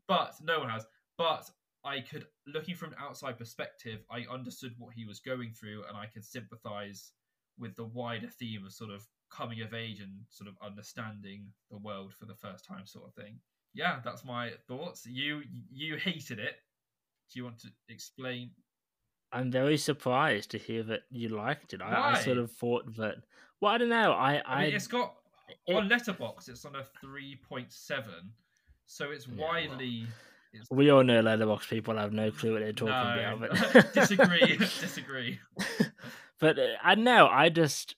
[0.08, 0.86] but no one has.
[1.18, 1.50] But
[1.86, 5.98] I could, looking from an outside perspective, I understood what he was going through, and
[5.98, 7.12] I could sympathize
[7.60, 11.78] with the wider theme of sort of coming of age and sort of understanding the
[11.78, 13.40] world for the first time, sort of thing.
[13.74, 15.06] Yeah, that's my thoughts.
[15.06, 15.42] You
[15.72, 16.56] you hated it.
[17.32, 18.52] Do you want to explain?
[19.32, 21.82] I'm very surprised to hear that you liked it.
[21.82, 23.16] I, I sort of thought that.
[23.60, 24.12] Well, I don't know.
[24.12, 25.16] I, I I, mean, it's got
[25.68, 26.50] it- on Letterboxd.
[26.50, 28.32] It's on a three point seven,
[28.86, 30.02] so it's Yeah, well, widely.
[30.04, 30.12] it's,
[30.70, 33.74] we all know Letterboxd people have no clue what they're talking no, about.
[33.74, 34.58] But disagree.
[34.58, 35.40] disagree.
[36.40, 37.28] but uh, I know.
[37.28, 37.96] I just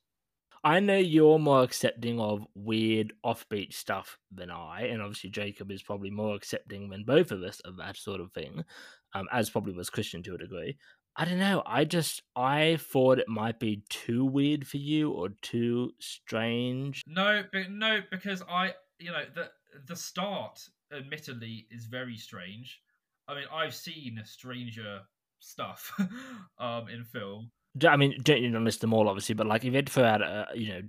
[0.63, 5.83] I know you're more accepting of weird offbeat stuff than I, and obviously Jacob is
[5.83, 8.63] probably more accepting than both of us of that sort of thing,
[9.13, 10.77] um, as probably was Christian to a degree.
[11.17, 11.63] I don't know.
[11.65, 17.03] I just I thought it might be too weird for you or too strange.
[17.07, 19.51] No, but no, because I, you know, the
[19.87, 20.59] the start,
[20.91, 22.81] admittedly, is very strange.
[23.27, 25.01] I mean, I've seen stranger
[25.39, 25.91] stuff
[26.59, 27.51] um in film.
[27.87, 29.93] I mean, don't you know list them all, obviously, but like if you had to
[29.93, 30.81] throw out, uh, you know,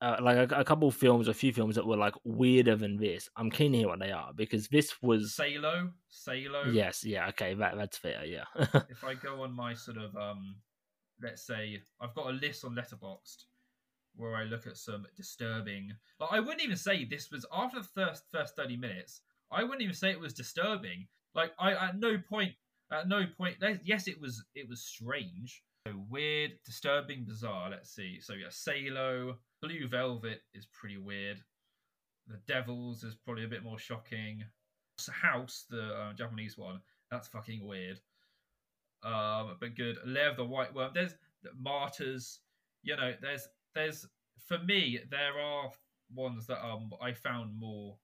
[0.00, 2.96] uh, like a, a couple of films, a few films that were like weirder than
[2.96, 5.34] this, I'm keen to hear what they are because this was.
[5.34, 6.64] Salo, Salo.
[6.70, 8.44] Yes, yeah, okay, that that's fair, yeah.
[8.56, 10.56] if I go on my sort of um,
[11.22, 13.44] let's say I've got a list on Letterboxd
[14.16, 15.92] where I look at some disturbing.
[16.18, 19.22] But I wouldn't even say this was after the first first thirty minutes.
[19.50, 21.06] I wouldn't even say it was disturbing.
[21.34, 22.52] Like I at no point
[22.92, 23.56] at no point.
[23.84, 25.62] Yes, it was it was strange.
[25.86, 27.70] So weird, disturbing, bizarre.
[27.70, 28.20] Let's see.
[28.20, 31.42] So yeah, Salo, Blue Velvet is pretty weird.
[32.28, 34.44] The Devils is probably a bit more shocking.
[35.10, 37.98] House, the uh, Japanese one, that's fucking weird.
[39.02, 39.98] Um, but good.
[40.06, 40.92] Lair of the White Worm.
[40.94, 41.14] There's
[41.58, 42.38] Martyrs.
[42.84, 44.06] You know, there's there's
[44.46, 45.70] for me there are
[46.14, 47.96] ones that um I found more.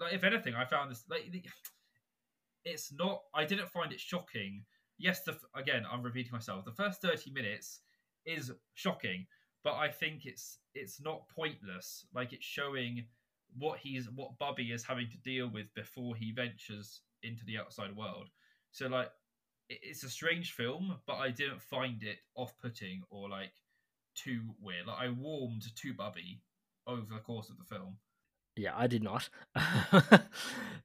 [0.00, 1.24] Like, if anything, I found this like
[2.64, 3.22] it's not.
[3.34, 4.64] I didn't find it shocking.
[4.98, 6.64] Yes, the again I'm repeating myself.
[6.64, 7.80] The first thirty minutes
[8.24, 9.26] is shocking,
[9.64, 12.06] but I think it's it's not pointless.
[12.14, 13.04] Like it's showing
[13.58, 17.94] what he's what Bubby is having to deal with before he ventures into the outside
[17.96, 18.28] world.
[18.70, 19.10] So like
[19.68, 23.52] it's a strange film, but I didn't find it off-putting or like
[24.14, 24.86] too weird.
[24.86, 26.40] Like I warmed to Bubby
[26.86, 27.96] over the course of the film.
[28.54, 29.30] Yeah, I did not.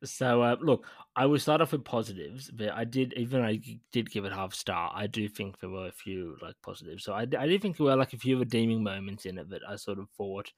[0.04, 0.86] so uh, look,
[1.18, 3.60] I will start off with positives, but I did even I
[3.92, 4.92] did give it half star.
[4.96, 7.04] I do think there were a few like positives.
[7.04, 9.64] So I, I did think there were like a few redeeming moments in it that
[9.68, 10.50] I sort of thought,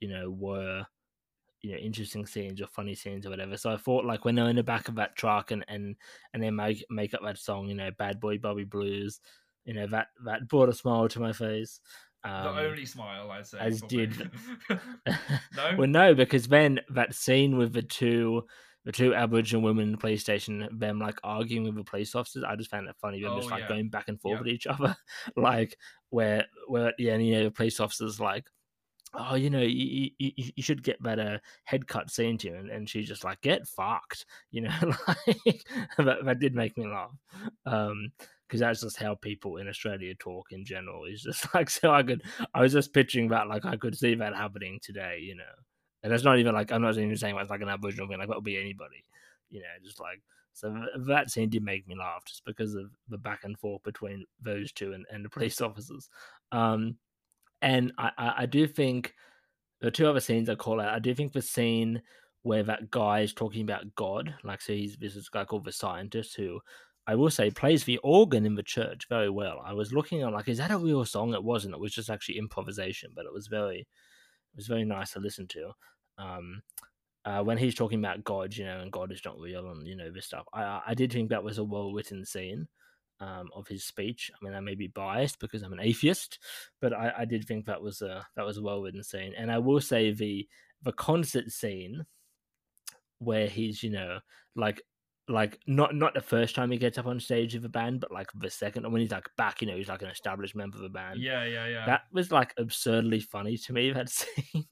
[0.00, 0.84] you know, were
[1.62, 3.56] you know interesting scenes or funny scenes or whatever.
[3.56, 5.94] So I thought like when they're in the back of that truck and and
[6.34, 9.20] and they make make up that song, you know, Bad Boy Bubby Blues,
[9.64, 11.80] you know that that brought a smile to my face.
[12.24, 13.58] Um, the only smile I'd say.
[13.58, 14.06] As probably.
[14.06, 14.30] did
[15.56, 15.74] no.
[15.76, 18.44] well, no, because then that scene with the two
[18.84, 22.42] the two Aboriginal women in the police station, them like arguing with the police officers,
[22.46, 23.20] I just found that funny.
[23.22, 23.68] Them Oh, just like yeah.
[23.68, 24.40] going back and forth Yep.
[24.44, 24.96] with each other,
[25.36, 25.76] like
[26.10, 28.44] where where at the end, you know, the police officers like.
[29.14, 32.70] Oh, you know, you, you, you should get better head cut scene to you, and,
[32.70, 34.72] and she's just like, "Get fucked," you know.
[35.06, 35.64] Like
[35.98, 37.10] that, that did make me laugh,
[37.66, 38.10] um,
[38.52, 41.04] because that's just how people in Australia talk in general.
[41.06, 41.90] It's just like so.
[41.90, 42.22] I could,
[42.52, 45.44] I was just picturing that, like I could see that happening today, you know.
[46.02, 48.18] And that's not even like I'm not even saying it's like an Aboriginal thing.
[48.18, 49.06] Like that would be anybody,
[49.48, 49.66] you know.
[49.82, 50.20] Just like
[50.52, 54.26] so that scene did make me laugh just because of the back and forth between
[54.42, 56.10] those two and, and the police officers.
[56.50, 56.96] Um,
[57.62, 59.14] and I, I, I do think
[59.80, 60.92] the two other scenes I call out.
[60.92, 62.02] I do think the scene
[62.42, 65.64] where that guy is talking about God, like so he's this is a guy called
[65.64, 66.60] the scientist who
[67.06, 69.60] I will say plays the organ in the church very well.
[69.64, 71.34] I was looking on like, is that a real song?
[71.34, 71.74] It wasn't.
[71.74, 75.48] It was just actually improvisation, but it was very, it was very nice to listen
[75.48, 75.72] to.
[76.18, 76.62] Um,
[77.24, 79.96] uh, when he's talking about God, you know, and God is not real, and you
[79.96, 80.46] know this stuff.
[80.52, 82.68] I I- I did think that was a well written scene
[83.20, 84.30] um, of his speech.
[84.34, 86.38] I mean, I may be biased because I'm an atheist,
[86.80, 89.34] but I, I did think that was a that was a well written scene.
[89.36, 90.48] And I will say the
[90.82, 92.04] the concert scene
[93.18, 94.18] where he's you know
[94.56, 94.82] like
[95.32, 98.12] like not not the first time he gets up on stage with a band, but
[98.12, 100.84] like the second when he's like back, you know, he's like an established member of
[100.84, 101.20] a band.
[101.20, 101.86] Yeah, yeah, yeah.
[101.86, 103.92] That was like absurdly funny to me.
[104.02, 104.66] That scene,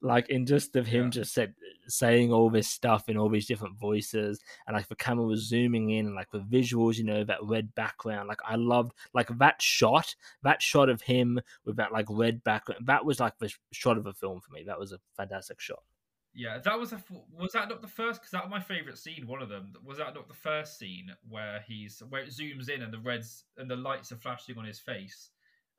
[0.00, 1.10] like in just of him Yeah.
[1.10, 1.54] just said
[1.88, 5.90] saying all this stuff in all these different voices, and like the camera was zooming
[5.90, 8.28] in, and like the visuals, you know, that red background.
[8.28, 12.86] Like I loved like that shot, that shot of him with that like red background.
[12.86, 14.62] That was like the shot of a film for me.
[14.64, 15.82] That was a fantastic shot.
[16.40, 17.02] Yeah, that was a
[17.38, 18.22] was that not the first?
[18.22, 19.26] Because that was my favorite scene.
[19.26, 22.80] One of them was that not the first scene where he's where it zooms in
[22.80, 25.28] and the reds and the lights are flashing on his face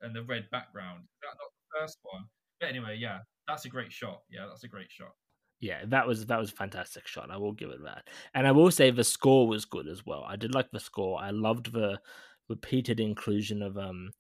[0.02, 1.00] and the red background.
[1.02, 2.26] Is that not the first one?
[2.60, 4.22] But anyway, yeah, that's a great shot.
[4.30, 5.14] Yeah, that's a great shot.
[5.62, 7.32] Yeah, that was that was a fantastic shot.
[7.32, 8.08] I will give it that.
[8.36, 10.24] And I will say the score was good as well.
[10.28, 11.20] I did like the score.
[11.20, 12.00] I loved the
[12.50, 14.12] repeated inclusion of um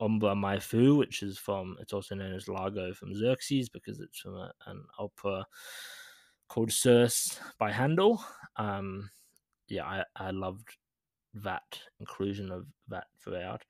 [0.00, 4.18] Ombra Mai Fu, which is from it's also known as Largo from Xerxes because it's
[4.20, 5.44] from a, an opera
[6.48, 8.22] called Serse by Handel.
[8.56, 9.10] Um
[9.68, 10.68] yeah, I, I loved
[11.34, 13.64] that inclusion of that throughout.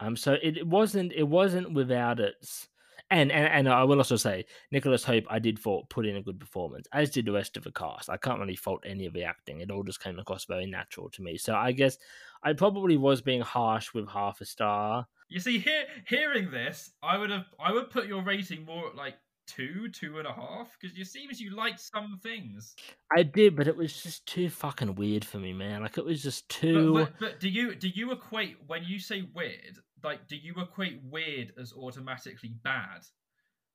[0.00, 2.68] Um so it, it wasn't it wasn't without its
[3.14, 6.22] and, and and I will also say Nicholas Hope, I did thought put in a
[6.22, 8.10] good performance, as did the rest of the cast.
[8.10, 11.08] I can't really fault any of the acting; it all just came across very natural
[11.10, 11.36] to me.
[11.38, 11.96] So I guess
[12.42, 15.06] I probably was being harsh with half a star.
[15.28, 19.14] You see, hear, hearing this, I would have I would put your rating more like
[19.46, 22.74] two, two and a half, because you seem as you liked some things.
[23.16, 25.82] I did, but it was just too fucking weird for me, man.
[25.82, 26.92] Like it was just But, too.
[26.94, 29.78] but, but do you do you equate when you say weird?
[30.04, 33.00] Like, do you equate weird as automatically bad?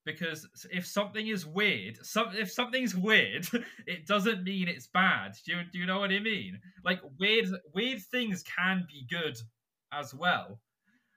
[0.06, 3.46] Because if something is weird, some if something's weird,
[3.86, 5.32] it doesn't mean it's bad.
[5.44, 6.58] Do you do you know what I mean?
[6.84, 9.36] Like weird weird things can be good
[9.92, 10.60] as well.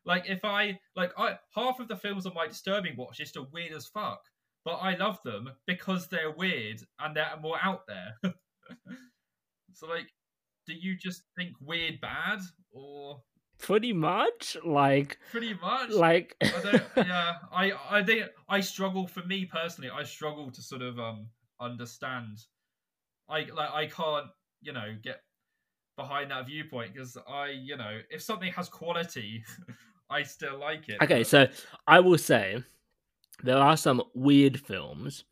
[0.04, 3.48] Like if I like I half of the films on my disturbing watch list are
[3.54, 4.20] weird as fuck,
[4.66, 8.16] but I love them because they're weird and they're more out there.
[9.74, 10.08] so like,
[10.68, 12.40] do you just think weird bad
[12.72, 13.22] or
[13.64, 15.90] pretty much like pretty much?
[15.90, 16.82] like I.
[16.98, 19.08] Yeah, I I think I struggle.
[19.08, 21.28] For me personally, I struggle to sort of um
[21.60, 22.38] understand.
[23.30, 24.28] I like I can't
[24.62, 25.22] you know get
[25.98, 29.44] behind that viewpoint because I you know if something has quality,
[30.10, 31.02] I still like it.
[31.02, 31.48] Okay, but- so
[31.88, 32.62] I will say
[33.44, 35.24] there are some weird films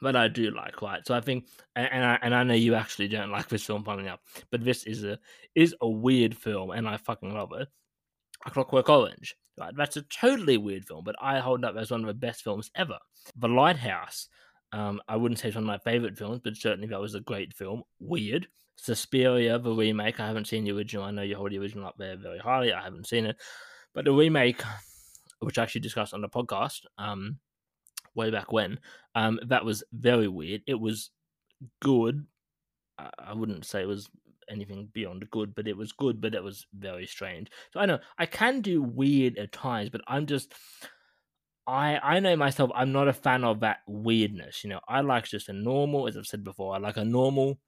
[0.00, 1.06] but I do like, right?
[1.06, 3.84] So I think, and, and I and I know you actually don't like this film,
[3.84, 4.20] following up,
[4.50, 5.18] but this is a
[5.54, 7.68] is a weird film, and I fucking love it.
[8.46, 9.72] A Clockwork Orange, right?
[9.76, 12.70] That's a totally weird film, but I hold up as one of the best films
[12.74, 12.98] ever.
[13.36, 14.28] The Lighthouse,
[14.72, 17.20] um, I wouldn't say it's one of my favorite films, but certainly that was a
[17.20, 17.82] great film.
[18.00, 18.48] Weird.
[18.76, 20.18] Suspiria, the remake.
[20.18, 21.04] I haven't seen the original.
[21.04, 22.72] I know you hold the original up there very highly.
[22.72, 23.36] I haven't seen it,
[23.94, 24.60] but the remake,
[25.38, 27.38] which I actually discussed on the podcast, um,
[28.14, 28.78] way back when,
[29.14, 30.62] um, that was very weird.
[30.66, 31.10] It was
[31.80, 32.26] good.
[32.98, 34.08] I, wouldn't say it was
[34.48, 37.50] anything beyond good, but it was good, but it was very strange.
[37.72, 40.54] So I know I can do weird at times, but I'm just
[41.66, 44.64] I I know myself I'm not a fan of that weirdness.
[44.64, 47.58] You know, I like just a normal, as I've said before, I like a normal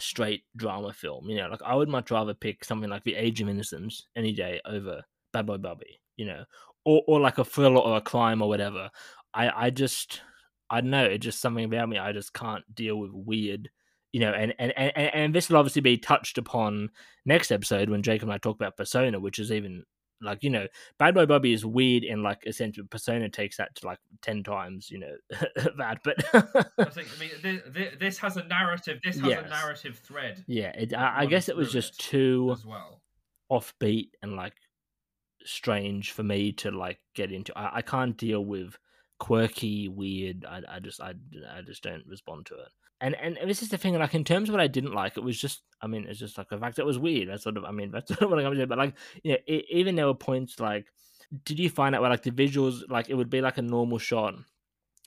[0.00, 1.28] straight drama film.
[1.28, 4.32] You know, like I would much rather pick something like The Age of Innocence any
[4.32, 5.02] day over
[5.32, 6.44] Bad Boy Bubby, you know,
[6.84, 8.90] or or like a thriller or a crime or whatever.
[9.34, 10.22] I I just
[10.70, 11.98] I don't know, it's just something about me.
[11.98, 13.70] I just can't deal with weird
[14.12, 16.90] you know, and, and, and, and this will obviously be touched upon
[17.24, 19.84] next episode when Jacob and I talk about Persona, which is even
[20.20, 20.66] like, you know,
[20.98, 24.90] Bad Boy Bubby is weird in like essentially Persona takes that to like 10 times,
[24.90, 25.16] you know,
[25.78, 26.00] that.
[26.04, 26.22] But
[26.78, 29.44] I think, I mean, this, this, has a narrative, this has yes.
[29.46, 30.44] a narrative thread.
[30.46, 33.00] Yeah, it, I, I guess it was just too as well
[33.50, 34.54] offbeat and like
[35.44, 37.56] strange for me to like get into.
[37.58, 38.78] I, I can't deal with
[39.22, 40.44] quirky, weird.
[40.44, 41.14] I, I just I,
[41.56, 42.68] I just don't respond to it
[43.02, 45.24] and and this is the thing like in terms of what i didn't like it
[45.24, 47.56] was just i mean it's just like the fact that it was weird that's sort
[47.56, 49.96] of i mean that's sort of what i'm saying but like you know it, even
[49.96, 50.86] there were points like
[51.44, 53.98] did you find out where like the visuals like it would be like a normal
[53.98, 54.34] shot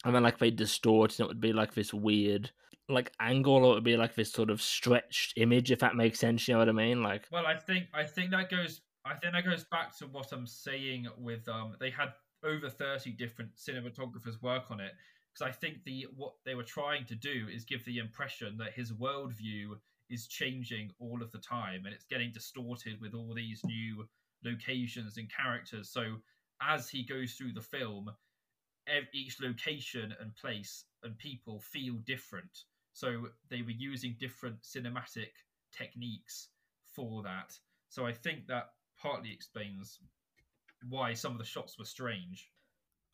[0.04, 2.52] and then like they distort and it would be like this weird
[2.90, 6.20] like angle or it would be like this sort of stretched image if that makes
[6.20, 9.16] sense you know what i mean like well i think i think that goes i
[9.16, 12.10] think that goes back to what i'm saying with um they had
[12.44, 14.94] over 30 different cinematographers work on it
[15.34, 18.74] because I think the what they were trying to do is give the impression that
[18.74, 19.78] his worldview
[20.10, 24.08] is changing all of the time and it's getting distorted with all these new
[24.44, 25.90] locations and characters.
[25.90, 26.18] So
[26.62, 28.12] as he goes through the film,
[29.14, 32.64] each location and place and people feel different.
[32.94, 35.32] So they were using different cinematic
[35.76, 36.50] techniques
[36.94, 37.58] for that.
[37.90, 38.70] So I think that
[39.02, 40.00] partly explains
[40.90, 42.50] why some of the shots were strange.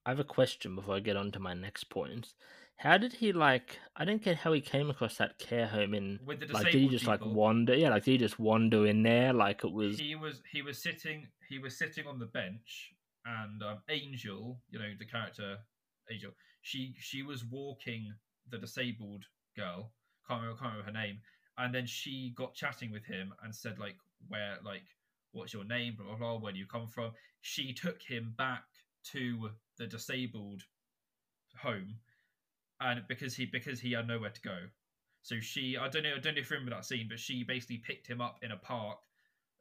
[0.06, 2.34] I have a question before I get on to my next point.
[2.78, 3.78] How did he like?
[3.96, 6.20] I don't get how he came across that care home in.
[6.26, 7.76] With the disabled like, did he just people, like wander?
[7.76, 9.34] Yeah, like did he just wander in there?
[9.34, 10.00] Like it was.
[10.00, 10.42] He was.
[10.52, 11.28] He was sitting.
[11.48, 12.94] He was sitting on the bench,
[13.26, 15.58] and um, Angel, you know, the character
[16.12, 18.12] Angel, she she was walking
[18.50, 19.92] the disabled girl.
[20.28, 21.20] Can't remember, can't remember her name.
[21.58, 23.96] And then she got chatting with him and said like,
[24.28, 24.86] where like,
[25.32, 25.96] what's your name?
[25.98, 26.40] Blah blah blah.
[26.40, 27.12] Where do you come from?
[27.42, 28.64] She took him back
[29.12, 30.64] to the disabled
[31.62, 31.96] home,
[32.80, 34.58] and because he because he had nowhere to go,
[35.22, 37.44] so she I don't know I don't know if you remember that scene, but she
[37.44, 39.00] basically picked him up in a park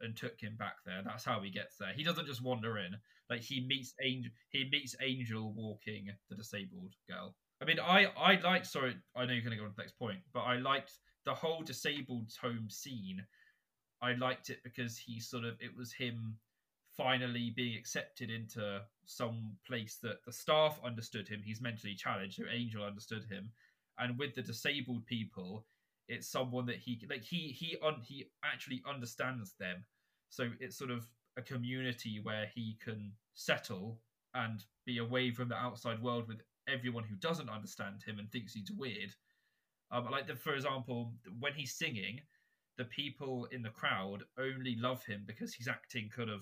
[0.00, 1.02] and took him back there.
[1.04, 1.92] That's how he gets there.
[1.94, 2.96] He doesn't just wander in.
[3.28, 4.32] Like he meets Angel.
[4.48, 7.36] He meets Angel walking the disabled girl.
[7.62, 8.66] I mean, I I liked.
[8.66, 10.92] Sorry, I know you're going to go on to the next point, but I liked
[11.24, 13.24] the whole disabled home scene.
[14.02, 16.36] I liked it because he sort of it was him
[16.96, 21.42] finally being accepted into some place that the staff understood him.
[21.44, 23.50] He's mentally challenged, so Angel understood him,
[23.98, 25.66] and with the disabled people,
[26.08, 29.84] it's someone that he like he he un, he actually understands them.
[30.30, 33.98] So it's sort of a community where he can settle
[34.34, 38.52] and be away from the outside world with everyone who doesn't understand him and thinks
[38.52, 39.14] he's weird.
[39.90, 42.20] Um, like the, for example, when he's singing,
[42.80, 46.40] the people in the crowd only love him because he's acting kind of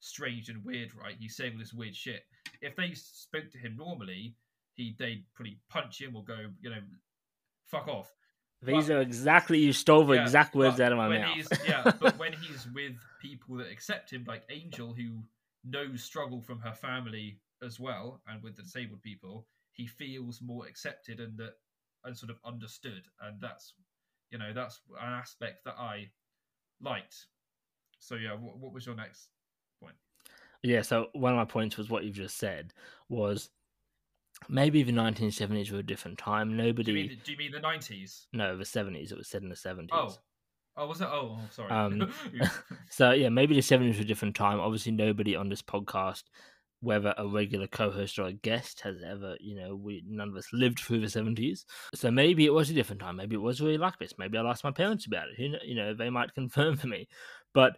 [0.00, 1.14] strange and weird, right?
[1.18, 2.24] He's saying all this weird shit.
[2.60, 4.34] If they spoke to him normally,
[4.74, 6.82] he they'd probably punch him or go, you know,
[7.68, 8.12] fuck off.
[8.60, 11.48] These but, are exactly you stole the yeah, exact words out of my mouth.
[11.66, 15.22] yeah, but when he's with people that accept him, like Angel, who
[15.64, 20.66] knows struggle from her family as well, and with the disabled people, he feels more
[20.66, 21.54] accepted and that
[22.04, 23.72] and sort of understood, and that's
[24.30, 26.10] you know that's an aspect that I
[26.80, 27.26] liked.
[28.00, 29.28] So yeah, what, what was your next
[29.82, 29.94] point?
[30.62, 32.72] yeah, so one of my points was what you've just said
[33.08, 33.50] was
[34.48, 36.56] maybe the 1970s were a different time.
[36.56, 36.84] Nobody.
[36.84, 38.26] Do you mean, do you mean the 90s?
[38.32, 39.12] No, the 70s.
[39.12, 39.88] It was said in the 70s.
[39.92, 40.16] Oh.
[40.80, 41.08] Oh, was it?
[41.08, 41.70] Oh, sorry.
[41.70, 42.12] Um,
[42.88, 44.60] so yeah, maybe the 70s were a different time.
[44.60, 46.22] Obviously, nobody on this podcast,
[46.80, 50.48] whether a regular co-host or a guest, has ever, you know, we none of us
[50.52, 51.64] lived through the 70s.
[51.94, 53.16] So maybe it was a different time.
[53.16, 54.14] Maybe it was really like this.
[54.18, 55.36] Maybe I'll ask my parents about it.
[55.36, 57.08] Who, you know, they might confirm for me.
[57.52, 57.76] But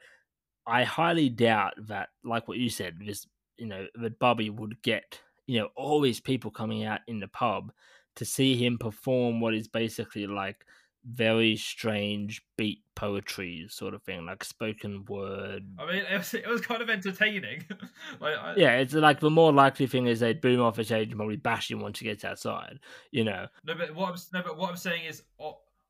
[0.67, 3.27] I highly doubt that, like what you said, this
[3.57, 7.29] you know that Bubby would get you know all these people coming out in the
[7.29, 7.73] pub
[8.17, 10.65] to see him perform what is basically like
[11.05, 15.65] very strange beat poetry sort of thing, like spoken word.
[15.79, 17.65] I mean, it was, it was kind of entertaining.
[18.21, 21.09] like, I, Yeah, it's like the more likely thing is they'd boom off a stage
[21.09, 22.81] and probably bash him once he gets outside.
[23.11, 25.23] You know, No, but what I'm no, but what I'm saying is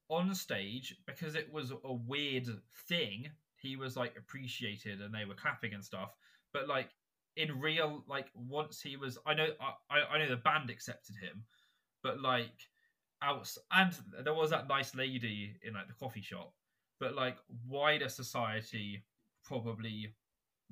[0.08, 2.48] on stage because it was a weird
[2.88, 3.28] thing.
[3.56, 6.14] He was like appreciated and they were clapping and stuff.
[6.52, 6.90] But like
[7.36, 11.16] in real, like once he was, I know, I, I- I know the band accepted
[11.16, 11.44] him,
[12.02, 12.68] but like
[13.22, 13.92] and
[14.24, 16.52] there was that nice lady in like the coffee shop.
[16.98, 17.36] But like
[17.68, 19.04] wider society
[19.44, 20.14] probably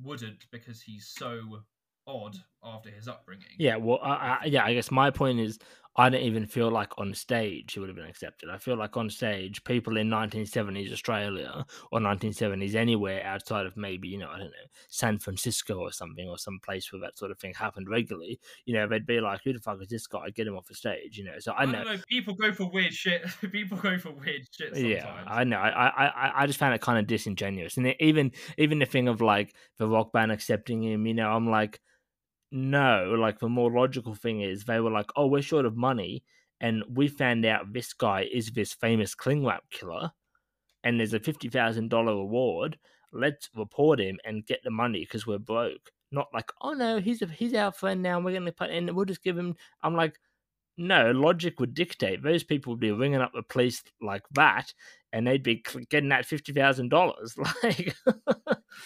[0.02, 1.60] wouldn't because he's so
[2.06, 3.46] odd after his upbringing.
[3.58, 5.58] Yeah, well, I, I, yeah, I guess my point is,
[5.98, 8.48] I don't even feel like on stage he would have been accepted.
[8.50, 14.06] I feel like on stage, people in 1970s Australia or 1970s anywhere outside of maybe
[14.06, 17.32] you know I don't know San Francisco or something or some place where that sort
[17.32, 18.38] of thing happened regularly.
[18.64, 20.30] You know, they'd be like, "Who the fuck is this guy?
[20.30, 21.82] Get him off the stage." You know, so I I know.
[21.82, 21.96] know.
[22.08, 23.26] People go for weird shit.
[23.52, 24.84] People go for weird shit sometimes.
[24.84, 25.58] Yeah, I know.
[25.58, 29.08] I, I, I, I just found it kind of disingenuous, and even, even the thing
[29.08, 31.06] of like the rock band accepting him.
[31.08, 31.80] You know, I'm like,
[32.50, 33.14] no.
[33.18, 36.24] Like the more logical thing is they were like, oh, we're short of money,
[36.60, 40.10] and we found out this guy is this famous cling wrap killer,
[40.84, 42.78] and there's a fifty thousand dollar reward.
[43.12, 45.90] Let's report him and get the money because we're broke.
[46.10, 48.16] Not like, oh no, he's a, he's our friend now.
[48.16, 49.56] And we're gonna put and we'll just give him.
[49.82, 50.18] I'm like,
[50.78, 54.72] no, logic would dictate those people would be ringing up the police like that,
[55.12, 57.36] and they'd be getting that fifty thousand dollars.
[57.62, 57.94] Like,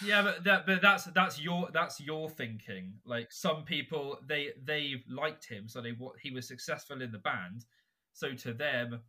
[0.03, 2.93] Yeah, but that but that's that's your that's your thinking.
[3.05, 7.19] Like some people they they liked him, so they wa- he was successful in the
[7.19, 7.65] band.
[8.13, 9.01] So to them,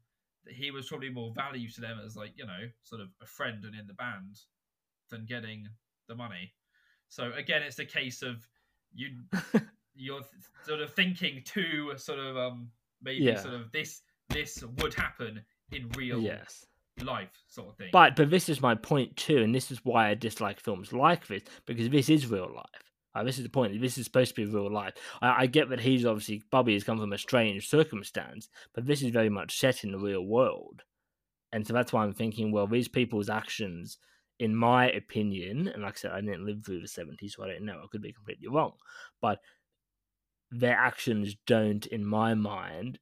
[0.48, 3.64] he was probably more value to them as like you know sort of a friend
[3.64, 4.40] and in the band
[5.10, 5.68] than getting
[6.08, 6.52] the money.
[7.08, 8.46] So again, it's a case of
[8.94, 9.22] you
[9.94, 12.70] you're th- sort of thinking too sort of um
[13.02, 13.36] maybe Yeah.
[13.36, 16.64] sort of this this would happen in real yes,
[17.02, 17.88] life sort of thing.
[17.92, 21.26] but but this is my point too, and this is why I dislike films like
[21.26, 22.82] this because this is real life.
[23.14, 23.80] Uh, this is the point.
[23.80, 24.94] This is supposed to be real life.
[25.22, 29.02] I, I get that he's obviously Bubby has come from a strange circumstance, but this
[29.02, 30.82] is very much set in the real world,
[31.52, 32.50] and so that's why I'm thinking.
[32.50, 33.98] Well, these people's actions,
[34.40, 37.48] in my opinion, and like I said, I didn't live through the '70s, so I
[37.48, 37.80] don't know.
[37.84, 38.72] I could be completely wrong,
[39.20, 39.38] but
[40.54, 42.98] their actions don't, in my mind,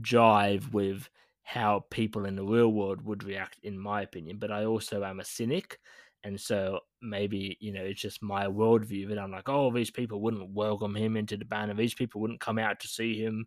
[0.00, 1.10] jive with
[1.42, 4.38] how people in the real world would react, in my opinion.
[4.38, 5.78] But I also am a cynic.
[6.24, 10.20] And so maybe, you know, it's just my worldview that I'm like, oh, these people
[10.20, 13.46] wouldn't welcome him into the band and these people wouldn't come out to see him,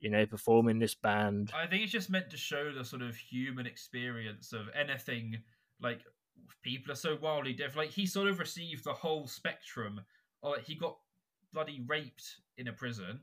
[0.00, 1.52] you know, perform in this band.
[1.54, 5.38] I think it's just meant to show the sort of human experience of anything.
[5.80, 6.00] Like
[6.62, 7.76] people are so wildly different.
[7.76, 10.00] Like he sort of received the whole spectrum.
[10.42, 10.96] Or he got
[11.58, 13.18] bloody raped in a prison.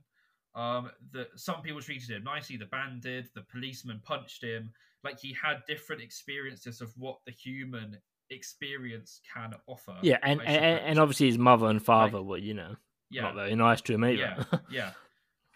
[0.55, 2.57] Um, that some people treated him nicely.
[2.57, 3.29] The band did.
[3.33, 4.71] The policeman punched him.
[5.05, 7.97] Like he had different experiences of what the human
[8.29, 9.95] experience can offer.
[10.01, 12.75] Yeah, and, and, and obviously his mother and father were, you know,
[13.09, 14.45] yeah, not very nice to him either.
[14.51, 14.59] yeah,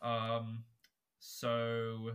[0.03, 0.37] yeah.
[0.37, 0.63] Um,
[1.19, 2.11] so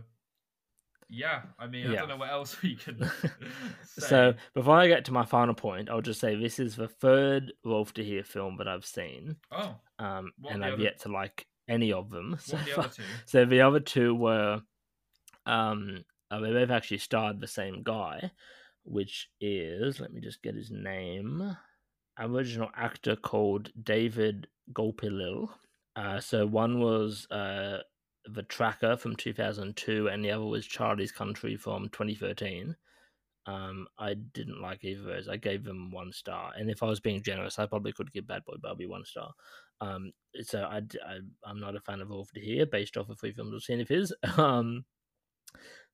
[1.09, 3.09] yeah, I mean, I don't know what else we can
[3.85, 7.53] so before I get to my final point, I'll just say this is the third
[7.63, 11.45] Rolf de Heer film that I've seen, oh, um, and I've other- yet to like
[11.67, 12.37] any of them.
[12.39, 13.03] So the other two?
[13.25, 14.61] So the other two were,
[15.45, 18.31] um, uh, they both actually starred the same guy,
[18.83, 21.55] which is let me just get his name,
[22.19, 25.49] original actor called David Gulpilil.
[25.95, 27.79] Uh, so one was uh,
[28.27, 32.75] the Tracker from 2002, and the other was Charlie's Country from 2013.
[33.47, 35.27] Um, I didn't like either of those.
[35.27, 38.27] I gave them one star, and if I was being generous, I probably could give
[38.27, 39.31] Bad Boy Bubby one star.
[39.81, 40.11] Um,
[40.41, 43.33] so I, I am not a fan of Rolf de Heer, based off of three
[43.33, 44.13] films I've seen of his.
[44.37, 44.85] Um,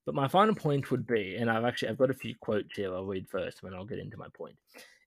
[0.05, 2.93] but my final point would be, and I've actually I've got a few quotes here.
[2.93, 4.55] I'll read first, and then I'll get into my point.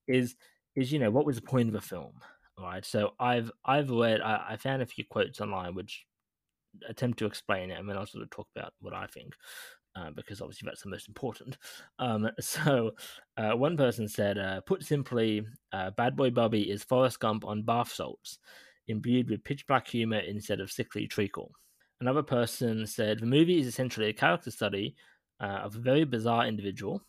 [0.07, 0.37] Is
[0.77, 2.13] is you know what was the point of a film?
[2.57, 6.07] All right, so I've I've read I, I found a few quotes online which
[6.89, 9.35] attempt to explain it, and then I'll sort of talk about what I think.
[9.97, 11.57] Uh, because obviously that's the most important.
[12.01, 12.91] Um, so,
[13.37, 17.63] uh, one person said, uh, put simply, uh, Bad Boy Bubby is Forrest Gump on
[17.63, 18.39] bath salts,
[18.89, 21.53] imbued with pitch black humor instead of sickly treacle.
[22.01, 24.97] Another person said, the movie is essentially a character study
[25.41, 27.01] uh, of a very bizarre individual.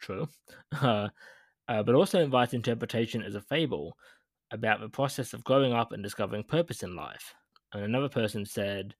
[0.00, 0.28] True.
[1.68, 3.96] Uh, but also invites interpretation as a fable
[4.52, 7.34] about the process of growing up and discovering purpose in life.
[7.72, 8.94] And another person said,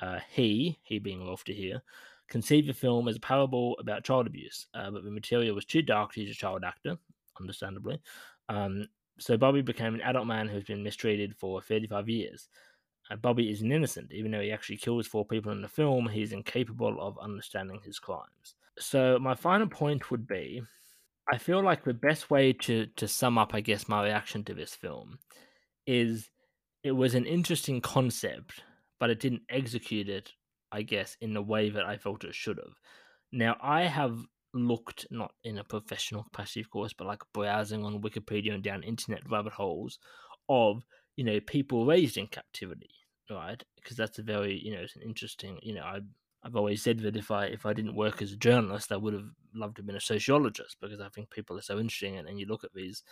[0.00, 1.82] uh, he, he being de Heer,
[2.28, 5.82] conceived the film as a parable about child abuse, uh, but the material was too
[5.82, 6.96] dark to use a child actor,
[7.38, 8.00] understandably.
[8.48, 8.86] Um,
[9.18, 12.48] so Bubby became an adult man who's been mistreated for 35 years.
[13.10, 16.08] Uh, Bubby is an innocent, even though he actually kills four people in the film.
[16.08, 18.54] He's incapable of understanding his crimes.
[18.78, 20.62] So my final point would be,
[21.30, 24.54] I feel like the best way to to sum up, I guess, my reaction to
[24.54, 25.18] this film
[25.86, 26.30] is
[26.82, 28.62] it was an interesting concept,
[28.98, 30.32] but it didn't execute it,
[30.72, 32.74] I guess, in the way that I felt it should have.
[33.32, 34.18] Now, I have
[34.54, 38.82] looked, not in a professional capacity, of course, but like browsing on Wikipedia and down
[38.82, 39.98] internet rabbit holes
[40.48, 40.82] of,
[41.16, 42.90] you know, people raised in captivity,
[43.30, 43.62] right?
[43.76, 46.00] Because that's a very, you know, it's an interesting, you know, I
[46.42, 49.12] I've always said that if I if I didn't work as a journalist, I would
[49.12, 52.16] have loved to have been a sociologist because I think people are so interesting.
[52.16, 53.02] And, and you look at these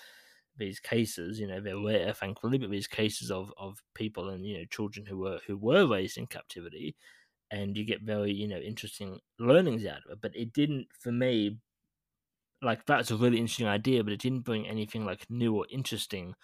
[0.59, 4.65] these cases, you know, they're thankfully, but these cases of, of people and you know
[4.67, 6.97] children who were who were raised in captivity,
[7.51, 10.21] and you get very you know interesting learnings out of it.
[10.21, 11.59] But it didn't, for me,
[12.63, 16.35] like that's a really interesting idea, but it didn't bring anything like new or interesting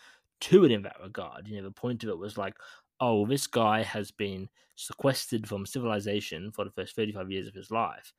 [0.41, 1.49] to it in that regard.
[1.49, 2.55] You know, the point of it was like,
[3.01, 7.55] oh, this guy has been sequestered from civilization for the first thirty five years of
[7.55, 8.12] his life,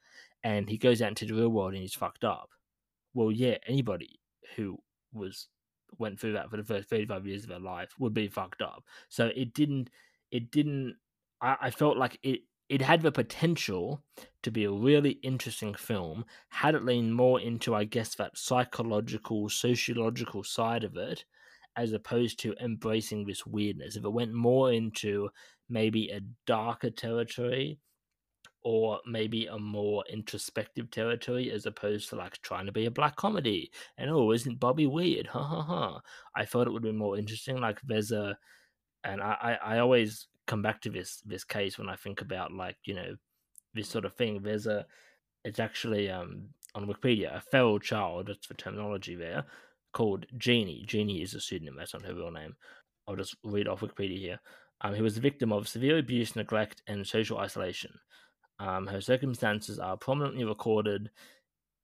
[0.44, 2.50] and he goes out into the real world and he's fucked up.
[3.14, 4.20] Well, yeah, anybody
[4.56, 4.80] who
[5.14, 5.48] was
[5.98, 8.84] went through that for the first 35 years of their life would be fucked up.
[9.10, 9.90] So it didn't,
[10.32, 10.96] it didn't,
[11.42, 14.04] I, I felt like it, it had the potential
[14.42, 19.50] to be a really interesting film had it leaned more into, I guess, that psychological,
[19.50, 21.26] sociological side of it,
[21.76, 23.96] as opposed to embracing this weirdness.
[23.96, 25.30] If it went more into
[25.70, 27.80] maybe a darker territory,
[28.66, 33.16] or maybe a more introspective territory as opposed to like trying to be a black
[33.16, 33.72] comedy.
[34.00, 35.28] And oh, isn't Bubby weird?
[35.28, 36.02] Ha ha ha.
[36.36, 37.62] I thought it would be more interesting.
[37.62, 38.36] Like there's a,
[39.04, 42.52] and I, I, I always come back to this this case when I think about
[42.52, 43.16] like you know
[43.76, 44.42] this sort of thing.
[44.42, 44.84] There's a,
[45.44, 48.28] it's actually um on Wikipedia a feral child.
[48.28, 49.46] That's the terminology there.
[49.94, 50.84] Called Genie.
[50.88, 51.76] Genie is a pseudonym.
[51.78, 52.56] That's not her real name.
[53.08, 54.40] I'll just read off Wikipedia here.
[54.82, 57.92] Um, he was the victim of severe abuse, neglect, and social isolation.
[58.60, 61.12] Um, her circumstances are prominently recorded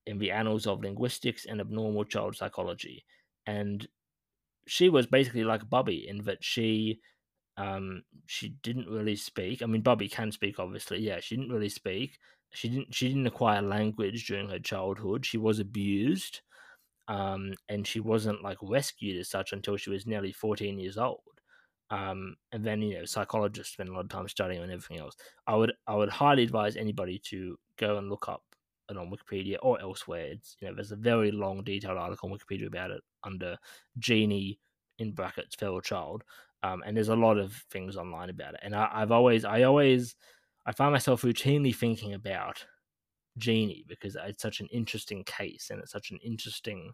[0.05, 3.05] in the annals of linguistics and abnormal child psychology.
[3.45, 3.87] And
[4.67, 7.01] she was basically like Bubby in that she
[7.57, 9.61] um she didn't really speak.
[9.61, 10.99] I mean Bubby can speak obviously.
[10.99, 12.19] Yeah, she didn't really speak.
[12.53, 15.25] She didn't she didn't acquire language during her childhood.
[15.25, 16.41] She was abused.
[17.07, 21.40] Um and she wasn't like rescued as such until she was nearly 14 years old.
[21.91, 25.15] Um, and then you know psychologists spend a lot of time studying and everything else.
[25.47, 28.43] I would I would highly advise anybody to go and look up
[28.89, 30.25] it on Wikipedia or elsewhere.
[30.27, 33.57] It's you know there's a very long detailed article on Wikipedia about it under
[33.99, 34.59] Genie
[34.99, 36.23] in brackets feral child,
[36.63, 38.61] um, and there's a lot of things online about it.
[38.63, 40.15] And I, I've always I always
[40.65, 42.65] I find myself routinely thinking about
[43.37, 46.93] Genie because it's such an interesting case and it's such an interesting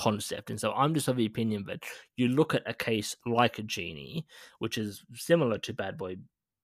[0.00, 0.48] concept.
[0.48, 1.84] And so I'm just of the opinion that
[2.16, 4.26] you look at a case like a genie,
[4.58, 6.16] which is similar to Bad Boy,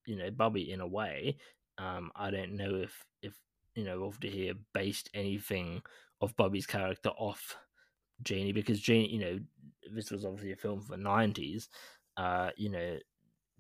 [0.07, 1.37] you know, Bubby in a way.
[1.77, 3.35] Um, I don't know if if
[3.75, 5.83] you know Over here based anything
[6.23, 7.59] of Bubby's character off
[8.23, 9.39] Genie because Genie, you know,
[9.95, 11.69] this was obviously a film for the nineties.
[12.17, 12.97] Uh, you know,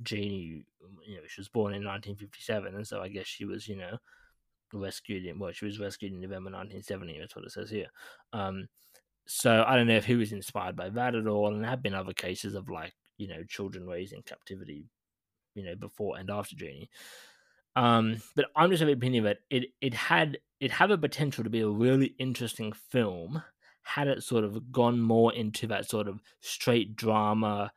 [0.02, 0.64] Genie,
[1.06, 3.98] you know, she was born in 1957, and so I guess she was, you know,
[4.72, 7.18] rescued in well, she was rescued in November 1970.
[7.20, 7.88] That's what it says here.
[8.32, 8.68] Um,
[9.26, 11.48] so I don't know if he was inspired by that at all.
[11.52, 14.88] And there have been other cases of like, you know, children raised in captivity,
[15.54, 16.90] you know, before and after Genie.
[17.74, 21.44] Um, but I'm just of the opinion that it it had it had a potential
[21.44, 23.42] to be a really interesting film
[23.82, 27.70] had it sort of gone more into that sort of straight drama,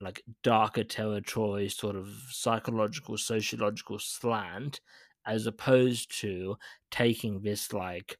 [0.00, 4.80] like darker territory, sort of psychological, sociological slant,
[5.24, 6.56] as opposed to
[6.90, 8.18] taking this like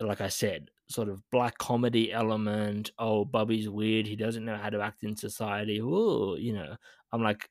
[0.00, 2.92] like I said, sort of black comedy element.
[2.98, 4.06] Oh, Bubby's weird.
[4.06, 5.80] He doesn't know how to act in society.
[5.82, 6.76] Oh, you know,
[7.12, 7.48] I'm like,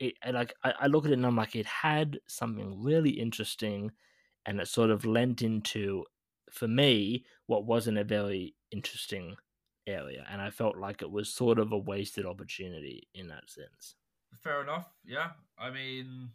[0.00, 3.92] it, like I, I look at it and I'm like, it had something really interesting,
[4.46, 6.04] and it sort of lent into,
[6.50, 9.36] for me, what wasn't a very interesting
[9.86, 13.94] area, and I felt like it was sort of a wasted opportunity in that sense.
[14.42, 14.88] Fair enough.
[15.04, 16.30] Yeah, I mean,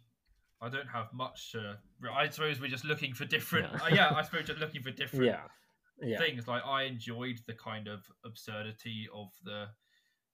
[0.62, 1.76] I don't have much to.
[2.10, 3.68] I suppose we're just looking for different.
[3.72, 5.42] Yeah, uh, yeah I suppose just looking for different yeah.
[6.02, 6.18] Yeah.
[6.18, 6.48] things.
[6.48, 9.68] Like I enjoyed the kind of absurdity of the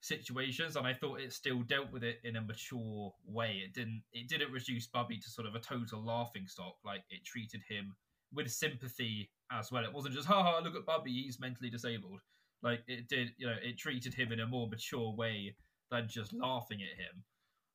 [0.01, 3.63] situations, and I thought it still dealt with it in a mature way.
[3.65, 4.03] It didn't.
[4.13, 6.77] It didn't reduce Bubby to sort of a total laughing stock.
[6.85, 7.95] Like it treated him
[8.33, 9.85] with sympathy as well.
[9.85, 12.21] It wasn't just, "Ha ha, look at Bubby, he's mentally disabled."
[12.63, 13.35] Like it did.
[13.39, 15.57] You know, it treated him in a more mature way
[15.91, 17.25] than just laughing at him.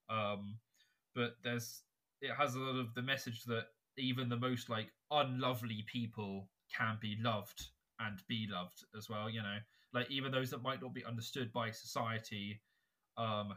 [0.10, 0.60] Um,
[1.16, 1.84] but there's
[2.22, 6.98] it has a lot of the message that even the most like unlovely people can
[7.02, 7.70] be loved
[8.08, 9.58] and be loved as well you know
[9.94, 12.62] like even those that might not be understood by society
[13.18, 13.54] um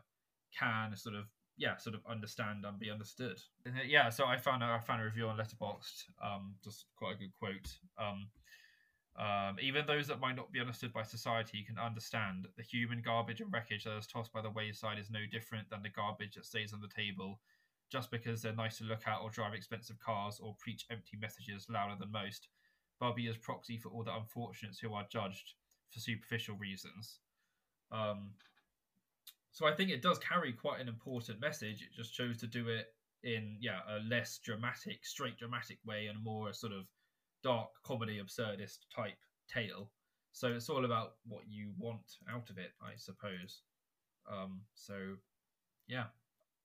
[0.58, 1.26] can sort of
[1.56, 3.40] yeah, sort of understand and be understood.
[3.86, 7.18] Yeah, so I found a, I found a review on Letterboxd, um, just quite a
[7.18, 7.78] good quote.
[7.98, 8.28] Um,
[9.16, 13.40] um, even those that might not be understood by society can understand the human garbage
[13.40, 16.46] and wreckage that is tossed by the wayside is no different than the garbage that
[16.46, 17.40] stays on the table.
[17.92, 21.66] Just because they're nice to look at or drive expensive cars or preach empty messages
[21.70, 22.48] louder than most,
[23.00, 25.54] Bubby is proxy for all the unfortunates who are judged
[25.90, 27.18] for superficial reasons.
[27.90, 28.30] Um,
[29.52, 31.82] so I think it does carry quite an important message.
[31.82, 32.86] It just chose to do it
[33.22, 36.84] in yeah a less dramatic, straight dramatic way and more sort of
[37.42, 39.16] dark comedy absurdist type
[39.48, 39.90] tale.
[40.32, 43.62] So it's all about what you want out of it, I suppose.
[44.30, 44.94] Um, so
[45.86, 46.06] yeah,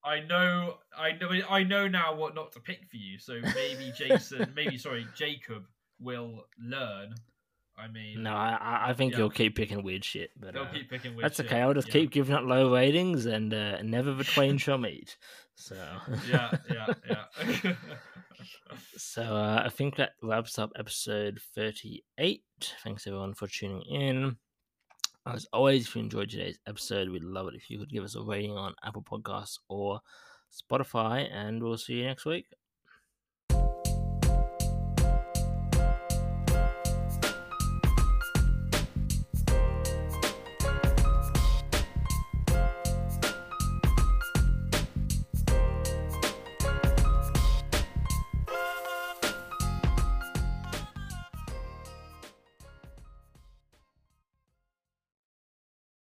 [0.03, 3.19] I know, I know, I know now what not to pick for you.
[3.19, 5.65] So maybe Jason, maybe sorry, Jacob
[5.99, 7.15] will learn.
[7.77, 9.19] I mean, No, I I think Yeah.
[9.19, 11.15] you'll keep picking weird shit, but they'll uh, keep picking.
[11.15, 11.45] Weird that's shit.
[11.45, 11.61] okay.
[11.61, 11.93] I'll just yeah.
[11.93, 15.15] keep giving it low ratings, and uh, never the twain shall meet.
[15.55, 15.76] So
[16.30, 17.73] Yeah, yeah, yeah.
[18.97, 22.43] So uh, I think that wraps up episode 38.
[22.84, 24.38] Thanks everyone for tuning in.
[25.26, 28.15] As always, if you enjoyed today's episode, we'd love it if you could give us
[28.15, 29.99] a rating on Apple Podcasts or
[30.51, 32.47] Spotify, and we'll see you next week.